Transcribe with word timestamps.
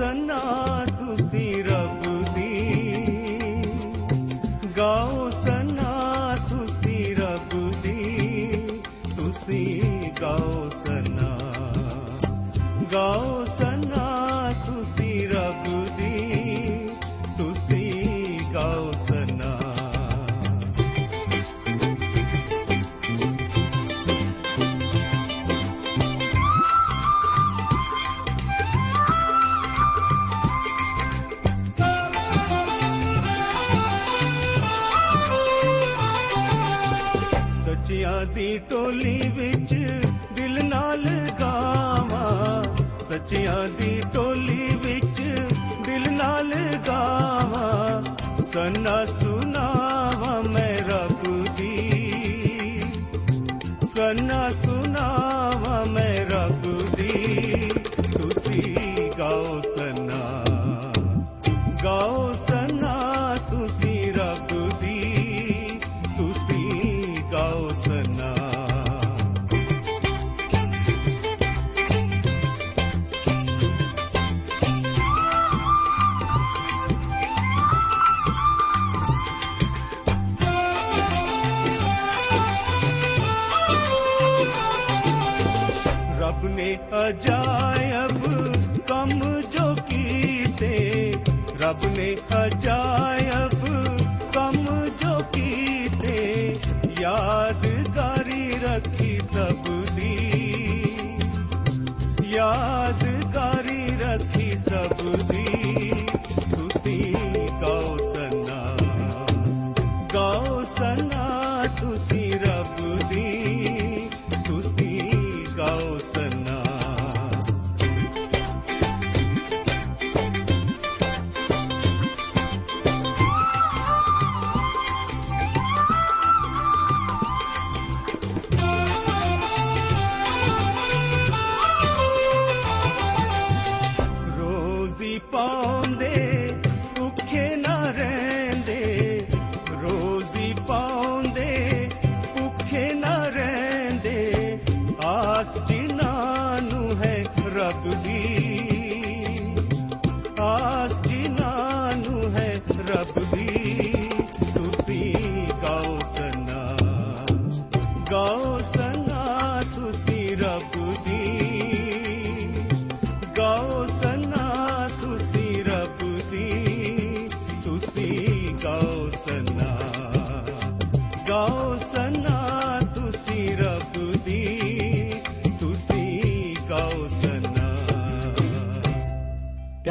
ਗਾਓ 0.00 0.06
ਸਨਾ 0.08 0.84
ਤੁਸੀਂ 0.90 1.64
ਰੱਬ 1.64 2.04
ਦੀ 2.34 2.84
ਗਾਓ 4.76 5.28
ਸਨਾ 5.30 6.36
ਤੁਸੀਂ 6.48 7.16
ਰੱਬ 7.16 7.54
ਦੀ 7.82 8.80
ਤੁਸੀਂ 9.16 10.10
ਗਾਓ 10.20 10.68
ਸਨਾ 10.84 11.38
ਗਾਓ 12.92 13.44
ਸੱਚਿਆਂ 43.30 43.68
ਦੀ 43.68 44.00
ਟੋਲੀ 44.14 44.68
ਵਿੱਚ 44.76 45.20
ਦਿਲ 45.84 46.10
ਨਾਲ 46.12 46.52
ਗਾਵਾਂ। 46.86 48.42
ਸਨਾ 48.42 49.04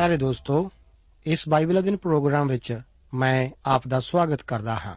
ਪਿਆਰੇ 0.10 0.26
ਦੋਸਤੋ, 0.26 0.72
ਇਸ 1.26 1.50
ਬਾਈਬਲ 1.50 1.80
ਅਧਿਨ 1.80 1.98
ਪ੍ਰੋਗਰਾਮ 1.98 2.48
ਵਿੱਚ 2.48 2.82
ਮੈਂ 3.14 3.50
ਆਪ 3.66 3.88
ਦਾ 3.88 4.00
ਸਵਾਗਤ 4.00 4.42
ਕਰਦਾ 4.42 4.76
ਹਾਂ। 4.76 4.96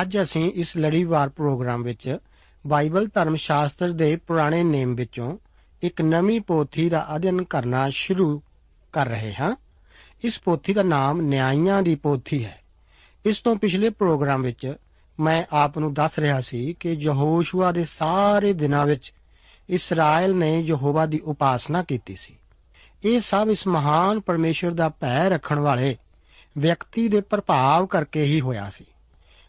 ਅੱਜ 0.00 0.18
ਅਸੀਂ 0.22 0.52
ਇਸ 0.52 0.76
ਲੜੀਵਾਰ 0.76 1.28
ਪ੍ਰੋਗਰਾਮ 1.28 1.82
ਵਿੱਚ 1.82 2.18
ਬਾਈਬਲ 2.66 3.08
ਧਰਮ 3.14 3.36
ਸ਼ਾਸਤਰ 3.36 3.92
ਦੇ 3.92 4.16
ਪੁਰਾਣੇ 4.16 4.64
ਨੇਮ 4.64 4.94
ਵਿੱਚੋਂ 4.94 5.38
ਇੱਕ 5.82 6.02
ਨਵੀਂ 6.02 6.40
ਪੋਥੀ 6.40 6.88
ਦਾ 6.88 7.16
ਅਧਿਐਨ 7.16 7.44
ਕਰਨਾ 7.44 7.88
ਸ਼ੁਰੂ 7.88 8.42
ਕਰ 8.92 9.08
ਰਹੇ 9.08 9.34
ਹਾਂ। 9.40 9.56
ਇਸ 10.24 10.40
ਪੋਥੀ 10.40 10.74
ਦਾ 10.74 10.82
ਨਾਮ 10.82 11.20
ਨਿਆਂਇਆਂ 11.20 11.82
ਦੀ 11.82 11.94
ਪੋਥੀ 11.94 12.44
ਹੈ। 12.44 12.60
ਇਸ 13.26 13.38
ਤੋਂ 13.38 13.56
ਪਿਛਲੇ 13.56 13.90
ਪ੍ਰੋਗਰਾਮ 13.90 14.42
ਵਿੱਚ 14.42 14.74
ਮੈਂ 15.20 15.44
ਆਪ 15.52 15.78
ਨੂੰ 15.78 15.94
ਦੱਸ 15.94 16.18
ਰਿਹਾ 16.18 16.40
ਸੀ 16.40 16.76
ਕਿ 16.80 16.90
ਯਹੋਸ਼ੂਆ 16.90 17.72
ਦੇ 17.72 17.84
ਸਾਰੇ 17.84 18.52
ਦਿਨਾਂ 18.52 18.86
ਵਿੱਚ 18.86 19.12
ਇਸਰਾਇਲ 19.68 20.36
ਨੇ 20.36 20.60
ਯਹੋਵਾ 20.60 21.06
ਦੀ 21.06 21.18
ਉਪਾਸਨਾ 21.18 21.82
ਕੀਤੀ 21.82 22.16
ਸੀ। 22.16 22.36
ਇਹ 23.04 23.20
ਸਭ 23.20 23.48
ਇਸ 23.50 23.66
ਮਹਾਨ 23.66 24.20
ਪਰਮੇਸ਼ਰ 24.20 24.70
ਦਾ 24.70 24.88
ਭੈ 24.88 25.28
ਰੱਖਣ 25.28 25.58
ਵਾਲੇ 25.58 25.96
ਵਿਅਕਤੀ 26.58 27.08
ਦੇ 27.08 27.20
ਪ੍ਰਭਾਵ 27.20 27.86
ਕਰਕੇ 27.86 28.22
ਹੀ 28.22 28.40
ਹੋਇਆ 28.40 28.70
ਸੀ। 28.70 28.84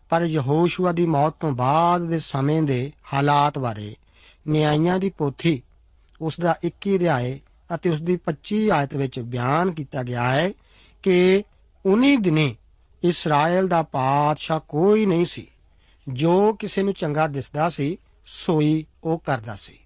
ਪਰ 0.10 0.22
ਯਹੋਸ਼ੂਆ 0.22 0.92
ਦੀ 0.92 1.06
ਮੌਤ 1.06 1.36
ਤੋਂ 1.40 1.52
ਬਾਅਦ 1.52 2.02
ਦੇ 2.02 2.20
ਸਮੇਂ 2.20 2.62
ਦੇ 2.62 2.92
ਹਾਲਾਤ 3.14 3.60
ਬਾਰੇ 3.60 3.96
ਨਿਆਂਇਆਂ 4.48 5.00
ਦੀ 5.00 5.10
ਪੋਥੀ 5.10 5.62
ਉਸ 6.22 6.40
ਦਾ 6.40 6.60
21 6.64 6.96
ਅਧਿਆਏ 6.96 7.40
ਅਤੇ 7.76 7.90
ਉਸ 7.90 8.02
ਦੀ 8.02 8.18
25 8.18 8.70
ਆਇਤ 8.70 8.96
ਵਿੱਚ 8.96 9.20
ਬਿਆਨ 9.20 9.72
ਕੀਤਾ 9.72 10.04
ਗਿਆ 10.04 10.32
ਹੈ 10.32 10.54
ਕਿ 11.04 11.44
ਉਨੀ 11.86 12.18
ਦਿਨੇ 12.18 12.56
ਇਸਰਾਇਲ 13.04 13.68
ਦਾ 13.68 13.82
ਪਾਤਸ਼ਾਹ 13.82 14.60
ਕੋਈ 14.68 15.06
ਨਹੀਂ 15.06 15.26
ਸੀ। 15.26 15.48
ਜੋ 16.10 16.54
ਕਿਸੇ 16.54 16.84
ਨੂੰ 16.84 16.94
ਚੰਗਾ 16.94 17.28
ਦਿਸਦਾ 17.28 17.70
ਸੀ, 17.70 17.98
ਸੋਈ 18.26 18.86
ਉਹ 19.04 19.20
ਕਰਦਾ 19.20 19.56
ਸੀ। 19.56 19.80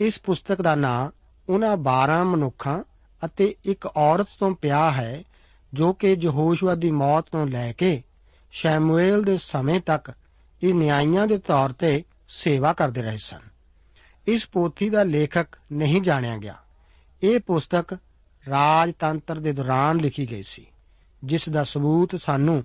ਇਸ 0.00 0.20
ਪੁਸਤਕ 0.20 0.62
ਦਾ 0.62 0.74
ਨਾਂ 0.74 1.17
ਉਹਨਾਂ 1.48 1.76
12 1.76 2.22
ਮਨੁੱਖਾਂ 2.24 2.82
ਅਤੇ 3.24 3.54
ਇੱਕ 3.64 3.86
ਔਰਤ 3.86 4.28
ਤੋਂ 4.40 4.50
ਪਿਆ 4.54 4.90
ਹੈ, 4.90 5.22
ਜੋ 5.74 5.92
ਕਿ 5.92 6.16
ਯਹੋਸ਼ੂਆ 6.22 6.74
ਦੀ 6.74 6.90
ਮੌਤ 6.90 7.26
ਤੋਂ 7.32 7.46
ਲੈ 7.46 7.72
ਕੇ 7.72 8.02
ਸ਼ੈਮੂਏਲ 8.52 9.22
ਦੇ 9.22 9.36
ਸਮੇਂ 9.36 9.80
ਤੱਕ 9.80 10.12
ਇਹ 10.62 10.74
ਨਿਆਂਇਆਂ 10.74 11.26
ਦੇ 11.26 11.38
ਤੌਰ 11.38 11.72
ਤੇ 11.72 12.04
ਸੇਵਾ 12.28 12.72
ਕਰਦੇ 12.72 13.02
ਰਹੇ 13.02 13.16
ਸਨ। 13.16 13.40
ਇਸ 14.26 14.46
ਪੋਥੀ 14.46 14.90
ਦਾ 14.90 15.02
ਲੇਖਕ 15.02 15.46
ਨਹੀਂ 15.72 16.02
ਜਾਣਿਆ 16.02 16.36
ਗਿਆ। 16.36 16.54
ਇਹ 17.22 17.38
ਪੁਸਤਕ 17.40 17.92
ਰਾਜਤੰਤਰ 18.48 19.38
ਦੇ 19.40 19.52
ਦੌਰਾਨ 19.52 19.96
ਲਿਖੀ 19.96 20.30
ਗਈ 20.30 20.42
ਸੀ, 20.42 20.66
ਜਿਸ 21.24 21.48
ਦਾ 21.48 21.64
ਸਬੂਤ 21.64 22.16
ਸਾਨੂੰ 22.16 22.64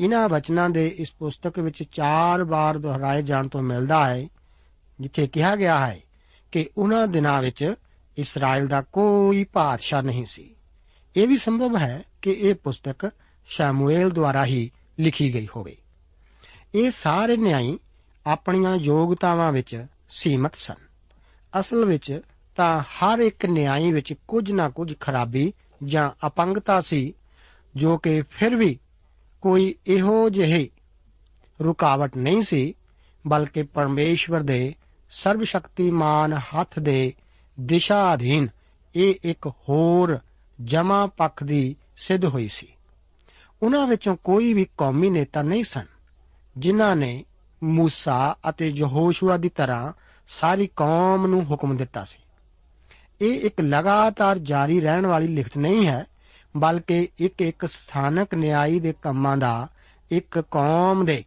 ਇਹਨਾਂ 0.00 0.28
ਵਚਨਾਂ 0.28 0.70
ਦੇ 0.70 0.86
ਇਸ 0.88 1.12
ਪੁਸਤਕ 1.12 1.58
ਵਿੱਚ 1.58 1.82
ਚਾਰ 1.82 2.44
ਵਾਰ 2.44 2.78
ਦੁਹਰਾਏ 2.78 3.22
ਜਾਣ 3.22 3.48
ਤੋਂ 3.48 3.62
ਮਿਲਦਾ 3.62 4.06
ਹੈ, 4.06 4.28
ਜਿੱਥੇ 5.00 5.26
ਕਿਹਾ 5.26 5.56
ਗਿਆ 5.56 5.86
ਹੈ 5.86 6.00
ਕਿ 6.52 6.68
ਉਹਨਾਂ 6.78 7.06
ਦਿਨਾਂ 7.08 7.42
ਵਿੱਚ 7.42 7.74
ਇਸਰਾਇਲ 8.18 8.66
ਦਾ 8.66 8.82
ਕੋਈ 8.82 9.46
ਬਾਦਸ਼ਾਹ 9.54 10.02
ਨਹੀਂ 10.02 10.24
ਸੀ। 10.24 10.54
ਇਹ 11.16 11.28
ਵੀ 11.28 11.36
ਸੰਭਵ 11.36 11.76
ਹੈ 11.76 12.02
ਕਿ 12.22 12.30
ਇਹ 12.30 12.54
ਪੁਸਤਕ 12.54 13.10
ਸ਼ਮੂਏਲ 13.46 14.10
ਦੁਆਰਾ 14.10 14.44
ਹੀ 14.44 14.70
ਲਿਖੀ 15.00 15.34
ਗਈ 15.34 15.48
ਹੋਵੇ। 15.56 15.76
ਇਹ 16.74 16.90
ਸਾਰੇ 16.90 17.36
ਨਿਆਈ 17.36 17.78
ਆਪਣੀਆਂ 18.26 18.76
ਯੋਗਤਾਵਾਂ 18.76 19.52
ਵਿੱਚ 19.52 19.86
ਸੀਮਤ 20.10 20.54
ਸਨ। 20.54 20.74
ਅਸਲ 21.60 21.84
ਵਿੱਚ 21.84 22.20
ਤਾਂ 22.56 22.80
ਹਰ 22.80 23.18
ਇੱਕ 23.18 23.46
ਨਿਆਈ 23.46 23.92
ਵਿੱਚ 23.92 24.14
ਕੁਝ 24.28 24.52
ਨਾ 24.52 24.68
ਕੁਝ 24.68 24.94
ਖਰਾਬੀ 25.00 25.52
ਜਾਂ 25.84 26.26
ਅਪੰਗਤਾ 26.26 26.80
ਸੀ, 26.80 27.14
ਜੋ 27.76 27.98
ਕਿ 27.98 28.22
ਫਿਰ 28.22 28.56
ਵੀ 28.56 28.78
ਕੋਈ 29.40 29.74
ਇਹੋ 29.86 30.30
ਜਿਹੀ 30.30 30.70
ਰੁਕਾਵਟ 31.62 32.16
ਨਹੀਂ 32.16 32.42
ਸੀ, 32.42 32.74
ਬਲਕਿ 33.26 33.62
ਪਰਮੇਸ਼ਵਰ 33.62 34.40
ਦੇ 34.40 34.74
ਸਰਬ 35.10 35.42
ਸ਼ਕਤੀਮਾਨ 35.42 36.32
ਹੱਥ 36.32 36.78
ਦੇ 36.78 37.14
ਦਿਸ਼ਾ 37.60 38.14
ਅਧੀਨ 38.14 38.48
ਇਹ 38.94 39.14
ਇੱਕ 39.24 39.46
ਹੋਰ 39.46 40.18
ਜਮਾ 40.64 41.06
ਪੱਖ 41.06 41.44
ਦੀ 41.44 41.76
ਸਿੱਧ 41.96 42.24
ਹੋਈ 42.24 42.48
ਸੀ। 42.48 42.66
ਉਹਨਾਂ 43.62 43.86
ਵਿੱਚੋਂ 43.86 44.16
ਕੋਈ 44.24 44.54
ਵੀ 44.54 44.66
ਕੌਮੀ 44.76 45.10
ਨੇਤਾ 45.10 45.42
ਨਹੀਂ 45.42 45.64
ਸਨ, 45.64 45.84
ਜਿਨ੍ਹਾਂ 46.58 46.96
ਨੇ 46.96 47.24
ਮੂਸਾ 47.62 48.36
ਅਤੇ 48.48 48.68
ਯਹੋਸ਼ੂਆ 48.68 49.36
ਦੀ 49.36 49.48
ਤਰ੍ਹਾਂ 49.48 49.92
ਸਾਰੀ 50.28 50.66
ਕੌਮ 50.76 51.26
ਨੂੰ 51.26 51.44
ਹੁਕਮ 51.44 51.76
ਦਿੱਤਾ 51.76 52.04
ਸੀ। 52.04 52.18
ਇਹ 53.20 53.40
ਇੱਕ 53.40 53.60
ਲਗਾਤਾਰ 53.60 54.38
ਜਾਰੀ 54.38 54.80
ਰਹਿਣ 54.80 55.06
ਵਾਲੀ 55.06 55.26
ਲਿਖਤ 55.26 55.58
ਨਹੀਂ 55.58 55.86
ਹੈ, 55.86 56.06
ਬਲਕਿ 56.56 57.08
ਇੱਕ 57.18 57.42
ਇੱਕ 57.42 57.66
ਸਥਾਨਕ 57.66 58.34
ਨਿਆਈ 58.34 58.80
ਦੇ 58.80 58.94
ਕੰਮਾਂ 59.02 59.36
ਦਾ 59.36 59.68
ਇੱਕ 60.10 60.40
ਕੌਮ 60.40 61.04
ਦੇ, 61.04 61.24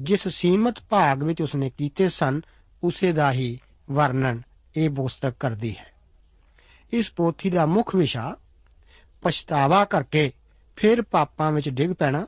ਜਿਸ 0.00 0.28
ਸੀਮਤ 0.28 0.74
ਭਾਗ 0.88 1.22
ਵਿੱਚ 1.22 1.42
ਉਸਨੇ 1.42 1.70
ਕੀਤੇ 1.70 2.08
ਸਨ, 2.08 2.40
ਉਸੇ 2.82 3.12
ਦਾ 3.12 3.32
ਹੀ 3.32 3.60
ਵਰਣਨ 3.90 4.42
ਇਹ 4.76 4.90
ਪੁਸਤਕ 4.90 5.34
ਕਰਦੀ 5.40 5.76
ਹੈ। 5.76 5.86
ਇਸ 6.92 7.10
ਪੋਥੀ 7.10 7.50
ਦਾ 7.50 7.66
ਮੁੱਖ 7.66 7.96
ਵਿਸ਼ਾ 7.96 8.36
ਪਛਤਾਵਾ 9.22 9.84
ਕਰਕੇ 9.84 10.32
ਫਿਰ 10.76 11.02
ਪਾਪਾਂ 11.02 11.52
ਵਿੱਚ 11.52 11.68
ਡਿੱਗ 11.68 11.90
ਪੈਣਾ 11.90 12.26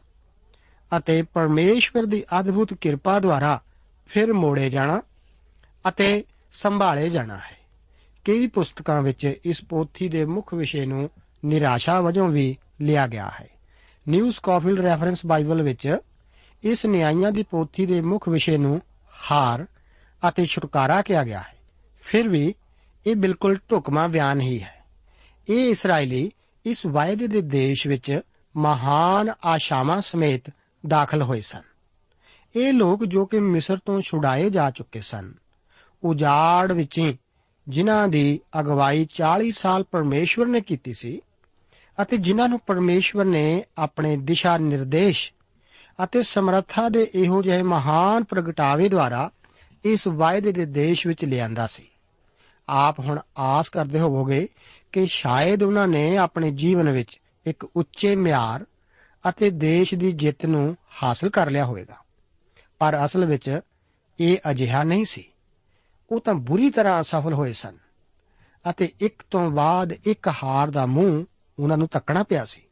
ਅਤੇ 0.99 1.23
ਪਰਮੇਸ਼ਵਰ 1.23 2.07
ਦੀ 2.07 2.25
ਅਦਭੁਤ 2.41 2.75
ਕਿਰਪਾ 2.75 3.21
ਦੁਆਰਾ 3.21 3.63
ਫਿਰ 4.07 4.33
ਮੋੜੇ 4.33 4.71
ਜਾਣਾ 4.71 5.03
ਅਤੇ 5.89 6.25
ਸੰਭਾਲੇ 6.53 7.11
ਜਾਣਾ 7.11 7.37
ਹੈ। 7.37 7.59
ਕਈ 8.25 8.47
ਪੁਸਤਕਾਂ 8.47 9.03
ਵਿੱਚ 9.03 9.35
ਇਸ 9.45 9.65
ਪੋਥੀ 9.65 10.09
ਦੇ 10.09 10.25
ਮੁੱਖ 10.25 10.55
ਵਿਸ਼ੇ 10.55 10.87
ਨੂੰ 10.87 11.11
ਨਿਰਾਸ਼ਾ 11.45 12.01
ਵਜੋਂ 12.01 12.29
ਵੀ 12.29 12.57
ਲਿਆ 12.81 13.07
ਗਿਆ 13.07 13.31
ਹੈ। 13.41 13.49
ਨਿਊ 14.09 14.31
ਸਕਾਫੀਲਡ 14.31 14.81
ਰੈਫਰੈਂਸ 14.81 15.27
ਬਾਈਬਲ 15.27 15.63
ਵਿੱਚ 15.63 15.97
ਇਸ 16.63 16.87
ਨਿਆਂਇਆਂ 16.87 17.33
ਦੀ 17.33 17.43
ਪੋਥੀ 17.43 17.87
ਦੇ 17.87 18.01
ਮੁੱਖ 18.01 18.29
ਵਿਸ਼ੇ 18.29 18.59
ਨੂੰ 18.59 18.81
ਹਾਰ 19.33 19.67
ਅਤੇ 20.29 20.47
ਛੁਟਕਾਰਾ 20.47 21.03
ਕਿਹਾ 21.03 21.25
ਗਿਆ 21.25 21.41
ਹੈ। 21.41 21.58
ਫਿਰ 22.11 22.29
ਵੀ 22.29 22.55
ਇਹ 23.07 23.17
ਬਿਲਕੁਲ 23.17 23.59
ਢੁਕਵਾਂ 23.71 24.09
ਬਿਆਨ 24.09 24.41
ਹੀ 24.41 24.63
ਹੈ। 24.63 24.85
ਇਹ 25.49 25.69
ਇਸرائیਲੀ 25.69 26.31
ਇਸ 26.67 26.87
ਵਾਅਦੇ 26.87 27.27
ਦੇ 27.27 27.41
ਦੇਸ਼ 27.41 27.87
ਵਿੱਚ 27.87 28.21
ਮਹਾਨ 28.57 29.33
ਆਸ਼ਾਵਾਂ 29.45 30.01
ਸਮੇਤ 30.01 30.43
ਦਾਖਲ 30.87 31.23
ਹੋਏ 31.23 31.41
ਸਨ। 31.41 31.63
ਇਹ 32.57 32.73
ਲੋਕ 32.73 33.05
ਜੋ 33.05 33.27
ਕਿ 33.27 33.41
ਮਿਸਰ 33.41 33.77
ਤੋਂ 33.77 34.01
ਛੁਡਾਏ 34.01 34.51
ਜਾ 34.51 34.71
ਚੁੱਕੇ 34.71 35.01
ਸਨ, 35.01 35.35
ਉਜਾੜ 36.05 36.73
ਵਿੱਚ 36.73 37.15
ਜਿਨ੍ਹਾਂ 37.69 38.09
ਦੀ 38.09 38.41
ਅਗਵਾਈ 38.61 39.05
40 39.05 39.51
ਸਾਲ 39.51 39.85
ਪਰਮੇਸ਼ਵਰ 39.85 40.47
ਨੇ 40.47 40.61
ਕੀਤੀ 40.61 40.93
ਸੀ 40.93 41.21
ਅਤੇ 42.03 42.17
ਜਿਨ੍ਹਾਂ 42.17 42.49
ਨੂੰ 42.49 42.61
ਪਰਮੇਸ਼ਵਰ 42.67 43.25
ਨੇ 43.25 43.65
ਆਪਣੇ 43.79 44.17
ਦਿਸ਼ਾ 44.17 44.59
ਨਿਰਦੇਸ਼ 44.59 45.33
ਅਤੇ 46.05 46.23
ਸਮਰੱਥਾ 46.23 46.89
ਦੇ 46.89 47.11
ਇਹੋ 47.15 47.43
ਜਿਹੇ 47.43 47.63
ਮਹਾਨ 47.63 48.25
ਪ੍ਰਗਟਾਵੇ 48.25 48.89
ਦੁਆਰਾ 48.89 49.31
ਇਸ 49.85 50.07
ਵਾਅਦੇ 50.07 50.53
ਦੇ 50.53 50.65
ਦੇਸ਼ 50.67 51.07
ਵਿੱਚ 51.07 51.25
ਲਿਆਂਦਾ 51.25 51.67
ਸੀ। 51.67 51.85
ਆਪ 52.69 53.01
ਹੁਣ 53.01 53.21
ਆਸ 53.37 53.69
ਕਰਦੇ 53.69 54.01
ਹੋਵੋਗੇ 54.01 54.49
ਕਿ 54.93 55.07
ਸ਼ਾਇਦ 55.07 55.63
ਉਹਨਾਂ 55.63 55.89
ਨੇ 55.89 56.17
ਆਪਣੇ 56.17 56.51
ਜੀਵਨ 56.51 56.91
ਵਿੱਚ 56.91 57.21
ਇੱਕ 57.47 57.65
ਉੱਚੇ 57.77 58.17
ਮਿਆਰ 58.17 58.67
ਅਤੇ 59.29 59.51
ਦੇਸ਼ 59.51 59.95
ਦੀ 59.95 60.13
ਜਿੱਤ 60.13 60.47
ਨੂੰ 60.47 60.77
ਹਾਸਲ 61.03 61.31
ਕਰ 61.31 61.51
ਲਿਆ 61.51 61.65
ਹੋਵੇਗਾ। 61.65 61.97
ਪਰ 62.79 63.05
ਅਸਲ 63.05 63.25
ਵਿੱਚ 63.25 63.61
ਇਹ 64.21 64.37
ਅਜਿਹਾ 64.51 64.83
ਨਹੀਂ 64.83 65.05
ਸੀ। 65.05 65.25
ਉਹ 66.11 66.21
ਤਾਂ 66.21 66.35
ਬੁਰੀ 66.35 66.71
ਤਰ੍ਹਾਂ 66.71 67.01
ਅਸਫਲ 67.01 67.33
ਹੋਏ 67.35 67.53
ਸਨ 67.53 67.77
ਅਤੇ 68.71 68.93
ਇੱਕ 69.01 69.23
ਤੋਂ 69.31 69.51
ਬਾਅਦ 69.51 69.93
ਇੱਕ 69.93 70.29
ਹਾਰ 70.29 70.71
ਦਾ 70.71 70.87
ਮੂੰਹ 70.87 71.25
ਉਹਨਾਂ 71.59 71.79
ਨੂੰ 71.79 71.89
ਤੱਕਣਾ 71.89 72.23
ਪਿਆ 72.23 72.45
ਸੀ। 72.45 72.63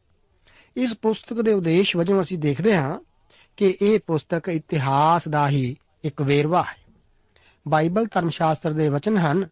ਇਸ 0.77 0.93
ਪੁਸਤਕ 0.93 1.41
ਦੇ 1.41 1.53
ਉਦੇਸ਼ 1.53 1.95
ਵਜੋਂ 1.95 2.21
ਅਸੀਂ 2.21 2.37
ਦੇਖਦੇ 2.37 2.77
ਹਾਂ 2.77 2.99
ਕਿ 3.57 3.77
ਇਹ 3.81 3.99
ਪੁਸਤਕ 4.07 4.49
ਇਤਿਹਾਸ 4.49 5.27
ਦਾ 5.27 5.49
ਹੀ 5.49 5.75
ਇੱਕ 6.03 6.21
ਵੇਰਵਾ 6.21 6.63
ਹੈ। 6.63 6.75
ਬਾਈਬਲ 7.67 8.05
ਧਰਮ 8.05 8.29
ਸ਼ਾਸਤਰ 8.29 8.73
ਦੇ 8.73 8.89
ਵਚਨ 8.89 9.17
ਹਨ 9.17 9.47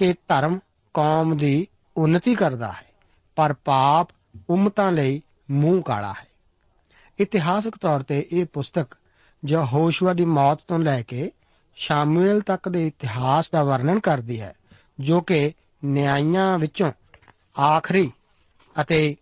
ਕਿ 0.00 0.14
ਧਰਮ 0.28 0.58
ਕੌਮ 0.94 1.36
ਦੀ 1.36 1.66
ਉન્નਤੀ 1.96 2.34
ਕਰਦਾ 2.34 2.72
ਹੈ, 2.72 2.86
ਪਰ 3.36 3.52
ਪਾਪ 3.52 4.08
ਉਮਤਾਂ 4.50 4.92
ਲਈ 4.92 5.22
ਮੂੰਹ 5.50 5.82
ਕਾਲਾ 5.82 6.14
ਹੈ। 6.20 6.26
ਇਤਿਹਾਸਕ 7.20 7.78
ਤੌਰ 7.78 8.02
ਤੇ 8.02 8.28
ਇਹ 8.32 8.44
ਪੁਸਤਕ 8.44 8.86
ਯਹੋਸ਼ੂਆ 9.48 10.12
ਦੀ 10.12 10.24
ਮੌਤ 10.24 10.60
ਤੋਂ 10.68 10.78
ਲੈ 10.78 11.02
ਕੇ 11.02 11.30
ਸ਼ਾਮੂਏਲ 11.74 12.40
ਤੱਕ 12.40 12.68
ਦੇ 12.68 12.86
ਇਤਿਹਾਸ 12.86 13.50
ਦਾ 13.50 13.64
ਵਰਣਨ 13.64 14.00
ਕਰਦੀ 14.00 14.40
ਹੈ, 14.40 14.54
ਜੋ 15.00 15.20
ਕਿ 15.20 15.52
ਨਿਆਂਇਆਂ 15.84 16.58
ਵਿੱਚੋਂ 16.58 16.92
ਆਖਰੀ 17.60 18.12
ਅਤੇ 18.80 19.16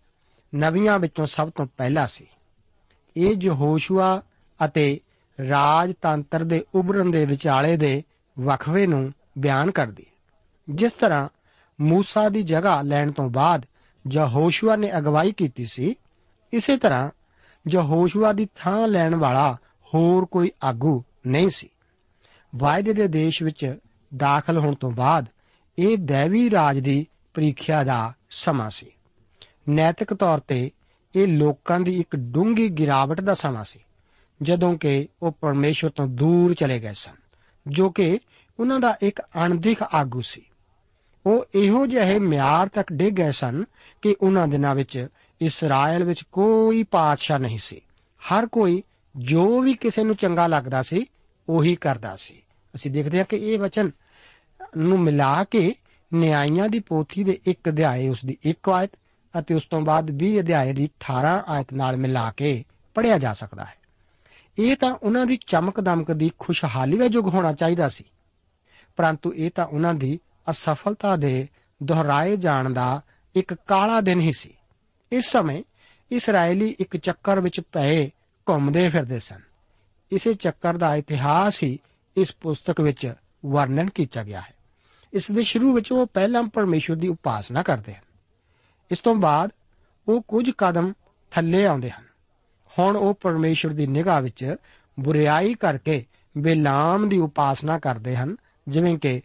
ਨਵੀਆਂ 0.54 0.98
ਵਿੱਚੋਂ 0.98 1.26
ਸਭ 1.26 1.50
ਤੋਂ 1.50 1.66
ਪਹਿਲਾ 1.76 2.06
ਸੀ। 2.06 2.26
ਇਹ 3.16 3.36
ਯਹੋਸ਼ੂਆ 3.42 4.22
ਅਤੇ 4.64 5.00
ਰਾਜਤੰਤਰ 5.48 6.44
ਦੇ 6.44 6.64
ਉਭਰਨ 6.74 7.10
ਦੇ 7.10 7.24
ਵਿਚਾਲੇ 7.24 7.76
ਦੇ 7.76 8.02
ਵਕਫੇ 8.40 8.86
ਨੂੰ 8.86 9.12
ਬਿਆਨ 9.38 9.70
ਕਰਦੀ 9.70 10.02
ਹੈ। 10.02 10.07
ਜਿਸ 10.70 10.92
ਤਰ੍ਹਾਂ 10.92 11.28
ਮੂਸਾ 11.80 12.28
ਦੀ 12.28 12.42
ਜਗ੍ਹਾ 12.42 12.82
ਲੈਣ 12.82 13.12
ਤੋਂ 13.12 13.30
ਬਾਅਦ 13.30 13.66
ਯਹੋਸ਼ੂਆ 14.10 14.76
ਨੇ 14.76 14.98
ਅਗਵਾਈ 14.98 15.32
ਕੀਤੀ 15.32 15.64
ਸੀ, 15.64 15.96
ਇਸੇ 16.52 16.76
ਤਰ੍ਹਾਂ 16.76 17.10
ਯਹੋਸ਼ੂਆ 17.68 18.32
ਦੀ 18.32 18.48
ਥਾਂ 18.56 18.88
ਲੈਣ 18.88 19.14
ਵਾਲਾ 19.14 19.56
ਹੋਰ 19.94 20.24
ਕੋਈ 20.24 20.50
ਆਗੂ 20.64 21.04
ਨਹੀਂ 21.26 21.50
ਸੀ। 21.50 21.68
ਵਾਅਦੇ 22.56 22.92
ਦੇ 22.92 23.08
ਦੇਸ਼ 23.08 23.42
ਵਿੱਚ 23.42 23.78
ਦਾਖਲ 24.16 24.58
ਹੋਣ 24.58 24.74
ਤੋਂ 24.74 24.90
ਬਾਅਦ 24.90 25.26
ਇਹ 25.78 25.98
ਦੇਵੀ 25.98 26.50
ਰਾਜ 26.50 26.78
ਦੀ 26.78 27.06
ਪ੍ਰੀਖਿਆ 27.34 27.84
ਦਾ 27.84 28.14
ਸਮਾਂ 28.30 28.70
ਸੀ। 28.70 28.86
ਨੈਤਿਕ 29.68 30.14
ਤੌਰ 30.14 30.38
ਤੇ 30.38 30.70
ਇਹ 31.14 31.26
ਲੋਕਾਂ 31.26 31.80
ਦੀ 31.80 32.00
ਇੱਕ 32.00 32.16
ਡੂੰਗੀ 32.16 32.68
ਗਿਰਾਵਟ 32.68 33.20
ਦਾ 33.20 33.34
ਸਮਾਂ 33.34 33.64
ਸੀ, 33.64 33.80
ਜਦੋਂ 34.42 34.74
ਕਿ 34.78 35.08
ਉਹ 35.22 35.32
ਪਰਮੇਸ਼ਵਰ 35.40 35.90
ਤੋਂ 35.90 36.06
ਦੂਰ 36.06 36.54
ਚਲੇ 36.54 36.78
ਗਏ 36.78 36.92
ਸਨ, 36.92 37.14
ਜੋ 37.66 37.90
ਕਿ 37.90 38.18
ਉਹਨਾਂ 38.60 38.80
ਦਾ 38.80 38.98
ਇੱਕ 39.02 39.20
ਅਣਦਿਖ 39.20 39.82
ਆਗੂ 39.94 40.20
ਸੀ। 40.20 40.42
ਉਹ 41.28 41.44
ਇਹੋ 41.54 41.86
ਜਿਹੇ 41.86 42.18
ਮਿਆਰ 42.18 42.68
ਤੱਕ 42.68 42.92
ਡਿੱਗ 42.92 43.14
ਗਏ 43.14 43.32
ਸਨ 43.32 43.64
ਕਿ 44.02 44.16
ਉਹਨਾਂ 44.20 44.48
ਦਿਨਾਂ 44.48 44.74
ਵਿੱਚ 44.74 45.06
ਇਸਰਾਇਲ 45.40 46.04
ਵਿੱਚ 46.04 46.22
ਕੋਈ 46.32 46.82
ਪਾਤਸ਼ਾਹ 46.82 47.38
ਨਹੀਂ 47.38 47.58
ਸੀ। 47.58 47.80
ਹਰ 48.20 48.46
ਕੋਈ 48.46 48.82
ਜੋ 49.16 49.60
ਵੀ 49.60 49.74
ਕਿਸੇ 49.74 50.04
ਨੂੰ 50.04 50.16
ਚੰਗਾ 50.16 50.46
ਲੱਗਦਾ 50.46 50.82
ਸੀ, 50.82 51.06
ਉਹੀ 51.48 51.76
ਕਰਦਾ 51.76 52.16
ਸੀ। 52.16 52.42
ਅਸੀਂ 52.74 52.90
ਦੇਖਦੇ 52.90 53.18
ਹਾਂ 53.18 53.24
ਕਿ 53.24 53.36
ਇਹ 53.36 53.58
ਵਚਨ 53.58 53.90
ਨੂੰ 54.76 55.00
ਮਿਲਾ 55.00 55.44
ਕੇ 55.44 55.74
ਨਿਆਂਇਆਂ 56.14 56.68
ਦੀ 56.68 56.78
ਪੋਥੀ 56.78 57.24
ਦੇ 57.24 57.40
ਇੱਕ 57.46 57.68
ਅਧਿਆਏ, 57.68 58.08
ਉਸ 58.08 58.24
ਦੀ 58.24 58.38
ਇੱਕ 58.42 58.68
ਆਇਤ 58.68 58.90
ਅਤੇ 59.38 59.54
ਉਸ 59.54 59.62
ਤੋਂ 59.70 59.80
ਬਾਅਦ 59.80 60.10
20 60.10 60.38
ਅਧਿਆਏ 60.38 60.72
ਦੀ 60.72 60.84
18 60.84 61.44
ਆਇਤ 61.46 61.74
ਨਾਲ 61.74 61.96
ਮਿਲਾ 61.96 62.32
ਕੇ 62.36 62.64
ਪੜਿਆ 62.94 63.18
ਜਾ 63.18 63.32
ਸਕਦਾ 63.32 63.64
ਹੈ। 63.64 63.74
ਇਹ 64.58 64.76
ਤਾਂ 64.76 64.94
ਉਹਨਾਂ 65.02 65.26
ਦੀ 65.26 65.38
ਚਮਕ 65.46 65.80
ਦਮਕ 65.80 66.12
ਦੀ 66.12 66.30
ਖੁਸ਼ਹਾਲੀ 66.38 66.98
ਦਾ 66.98 67.04
ਯੁੱਗ 67.04 67.28
ਹੋਣਾ 67.28 67.52
ਚਾਹੀਦਾ 67.52 67.88
ਸੀ। 67.88 68.04
ਪਰੰਤੂ 68.96 69.34
ਇਹ 69.34 69.50
ਤਾਂ 69.54 69.66
ਉਹਨਾਂ 69.66 69.94
ਦੀ 69.94 70.20
ਅਸਫਲਤਾ 70.50 71.16
ਦੇ 71.16 71.48
ਦੁਹਰਾਏ 71.82 72.36
ਜਾਣ 72.36 72.72
ਦਾ 72.72 73.02
ਇੱਕ 73.36 73.54
ਕਾਲਾ 73.54 74.00
ਦਿਨ 74.00 74.20
ਹੀ 74.20 74.32
ਸੀ। 74.32 74.54
ਇਸ 75.12 75.30
ਸਮੇਂ 75.30 75.62
ਇਸرائیਲੀ 76.12 76.76
ਇੱਕ 76.80 76.96
ਚੱਕਰ 76.96 77.40
ਵਿੱਚ 77.40 77.60
ਪਏ 77.60 78.10
ਘੁੰਮਦੇ 78.48 78.88
ਫਿਰਦੇ 78.88 79.18
ਸਨ। 79.18 79.40
ਇਸੇ 80.12 80.34
ਚੱਕਰ 80.34 80.76
ਦਾ 80.76 80.96
ਇਤਿਹਾਸ 80.96 81.62
ਹੀ 81.62 81.78
ਇਸ 82.16 82.34
ਪੁਸਤਕ 82.40 82.80
ਵਿੱਚ 82.80 83.14
ਵਰਣਨ 83.46 83.90
ਕੀਤਾ 83.90 84.24
ਗਿਆ 84.24 84.40
ਹੈ। 84.40 84.54
ਇਸ 85.12 85.30
ਦੇ 85.30 85.42
ਸ਼ੁਰੂ 85.42 85.72
ਵਿੱਚ 85.72 85.92
ਉਹ 85.92 86.06
ਪਹਿਲਾਂ 86.06 86.42
ਪਰਮੇਸ਼ਵਰ 86.42 86.96
ਦੀ 86.96 87.08
ਉਪਾਸਨਾ 87.08 87.62
ਕਰਦੇ 87.62 87.94
ਹਨ। 87.94 88.02
ਇਸ 88.90 88.98
ਤੋਂ 88.98 89.14
ਬਾਅਦ 89.14 89.50
ਉਹ 90.08 90.22
ਕੁਝ 90.28 90.50
ਕਦਮ 90.58 90.92
ਥੱਲੇ 91.30 91.66
ਆਉਂਦੇ 91.66 91.90
ਹਨ। 91.90 92.04
ਹੁਣ 92.78 92.96
ਉਹ 92.96 93.14
ਪਰਮੇਸ਼ਵਰ 93.20 93.72
ਦੀ 93.72 93.86
ਨਿਗਾਹ 93.86 94.22
ਵਿੱਚ 94.22 94.56
ਬੁਰੀਾਈ 95.00 95.54
ਕਰਕੇ 95.54 96.06
ਬੇਲਾਮ 96.38 97.08
ਦੀ 97.08 97.18
ਉਪਾਸਨਾ 97.18 97.78
ਕਰਦੇ 97.78 98.16
ਹਨ, 98.16 98.36
ਜਿਵੇਂ 98.68 98.98
ਕਿ 98.98 99.22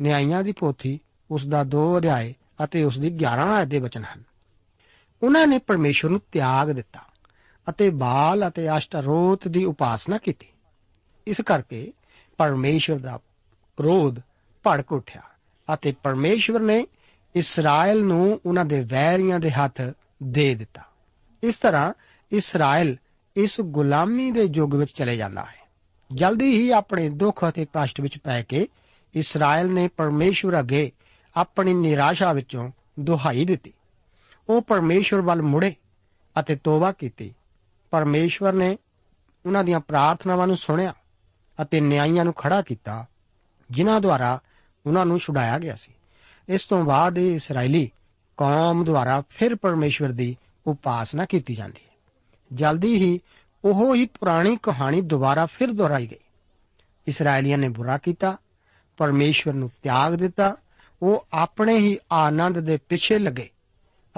ਨਿਆਂਇਆਂ 0.00 0.44
ਦੀ 0.44 0.52
ਪੋਥੀ 0.52 1.00
ਉਸ 1.30 1.46
ਦਾ 1.46 1.64
2 1.64 1.96
ਅਧਿਆਏ 1.96 2.34
ਅਤੇ 2.64 2.84
ਉਸ 2.84 2.98
ਦੀ 2.98 3.08
11 3.16 3.54
ਆਇਤ 3.56 3.68
ਦੇ 3.68 3.78
ਬਚਨ 3.78 4.04
ਹਨ। 4.04 4.22
ਉਹਨਾਂ 5.22 5.46
ਨੇ 5.46 5.58
ਪਰਮੇਸ਼ਵਰ 5.58 6.10
ਨੂੰ 6.10 6.20
ਤਿਆਗ 6.32 6.70
ਦਿੱਤਾ 6.70 7.00
ਅਤੇ 7.68 7.90
ਬਾਲ 7.90 8.48
ਅਤੇ 8.48 8.76
ਅਸ਼ਟਰੋਤ 8.76 9.48
ਦੀ 9.48 9.64
ਉਪਾਸਨਾ 9.64 10.18
ਕੀਤੀ। 10.18 10.46
ਇਸ 11.26 11.40
ਕਰਕੇ 11.40 11.92
ਪਰਮੇਸ਼ਵਰ 12.38 12.98
ਦਾ 12.98 13.20
ਕ੍ਰੋਧ 13.76 14.20
ਭੜਕ 14.64 14.92
ਉੱਠਿਆ 14.92 15.22
ਅਤੇ 15.74 15.94
ਪਰਮੇਸ਼ਵਰ 16.02 16.60
ਨੇ 16.60 16.86
ਇਸਰਾਇਲ 17.34 18.04
ਨੂੰ 18.04 18.40
ਉਹਨਾਂ 18.46 18.64
ਦੇ 18.64 18.80
ਵੈਰੀਆਂ 18.80 19.40
ਦੇ 19.40 19.50
ਹੱਥ 19.50 19.80
ਦੇ 20.22 20.54
ਦਿੱਤਾ। 20.54 20.82
ਇਸ 21.42 21.58
ਤਰ੍ਹਾਂ 21.58 21.92
ਇਸਰਾਇਲ 22.32 22.96
ਇਸ 23.36 23.60
ਗੁਲਾਮੀ 23.60 24.30
ਦੇ 24.30 24.48
ਯੁੱਗ 24.54 24.74
ਵਿੱਚ 24.74 24.90
ਚਲੇ 24.90 25.16
ਜਾਂਦਾ 25.16 25.44
ਹੈ। 25.44 25.66
ਜਲਦੀ 26.12 26.56
ਹੀ 26.56 26.70
ਆਪਣੇ 26.70 27.08
ਦੁੱਖ 27.08 27.48
ਅਤੇ 27.48 27.64
ਕਸ਼ਟ 27.64 28.00
ਵਿੱਚ 28.00 28.18
ਪੈ 28.18 28.42
ਕੇ 28.42 28.68
ਇਸਰਾਇਲ 29.16 29.74
ਨੇ 29.74 29.88
ਪਰਮੇਸ਼ਵਰ 29.88 30.60
ਅੱਗੇ 30.60 30.92
ਆਪਣੀ 31.36 31.74
ਨਿਰਾਸ਼ਾ 31.74 32.32
ਵਿੱਚੋਂ 32.32 32.70
ਦੁਹਾਈ 33.00 33.44
ਦਿੱਤੀ। 33.44 33.72
ਉਹ 34.48 34.62
ਪਰਮੇਸ਼ਵਰ 34.62 35.20
ਵੱਲ 35.20 35.42
ਮੁੜੇ 35.42 35.74
ਅਤੇ 36.40 36.56
ਤੋਬਾ 36.56 36.92
ਕੀਤੀ। 36.92 37.34
ਪਰਮੇਸ਼ਵਰ 37.90 38.52
ਨੇ 38.52 38.78
ਉਹਨਾਂ 39.46 39.64
ਦੀਆਂ 39.64 39.80
ਪ੍ਰਾਰਥਨਾਵਾਂ 39.80 40.46
ਨੂੰ 40.46 40.56
ਸੁਣਿਆ 40.56 40.94
ਅਤੇ 41.62 41.80
ਨਿਆਂਇਆਂ 41.80 42.24
ਨੂੰ 42.24 42.34
ਖੜਾ 42.34 42.62
ਕੀਤਾ, 42.62 43.06
ਜਿਨ੍ਹਾਂ 43.70 44.00
ਦੁਆਰਾ 44.00 44.40
ਉਹਨਾਂ 44.86 45.06
ਨੂੰ 45.06 45.18
ਛੁਡਾਇਆ 45.18 45.58
ਗਿਆ 45.58 45.74
ਸੀ। 45.74 45.92
ਇਸ 46.48 46.64
ਤੋਂ 46.64 46.84
ਬਾਅਦ 46.84 47.18
ਇਹ 47.18 47.34
ਇਸرائیਲੀ 47.34 47.90
ਕੌਮ 48.36 48.84
ਦੁਆਰਾ 48.84 49.22
ਫਿਰ 49.28 49.54
ਪਰਮੇਸ਼ਵਰ 49.54 50.08
ਦੀ 50.08 50.36
ਉਪਾਸਨਾ 50.66 51.24
ਕੀਤੀ 51.24 51.54
ਜਾਂਦੀ 51.54 51.80
ਹੈ। 51.86 51.96
ਜਲਦੀ 52.52 52.94
ਹੀ 52.94 53.20
ਉਹ 53.64 53.94
ਹੀ 53.94 54.06
ਪੁਰਾਣੀ 54.06 54.58
ਕਹਾਣੀ 54.62 55.00
ਦੁਬਾਰਾ 55.00 55.46
ਫਿਰ 55.46 55.72
ਦੁਹਰਾਈ 55.72 56.06
ਗਈ। 56.06 56.18
ਇਸرائیਲੀਆਂ 57.06 57.58
ਨੇ 57.58 57.68
ਬੁਰਾ 57.68 57.98
ਕੀਤਾ 57.98 58.36
ਪਰਮੇਸ਼ਵਰ 58.96 59.54
ਨੂੰ 59.54 59.70
ਤਿਆਗ 59.82 60.14
ਦਿੱਤਾ, 60.14 60.56
ਉਹ 61.02 61.26
ਆਪਣੇ 61.32 61.78
ਹੀ 61.78 61.98
ਆਨੰਦ 62.12 62.60
ਦੇ 62.60 62.78
ਪਿੱਛੇ 62.88 63.18
ਲੱਗੇ 63.18 63.50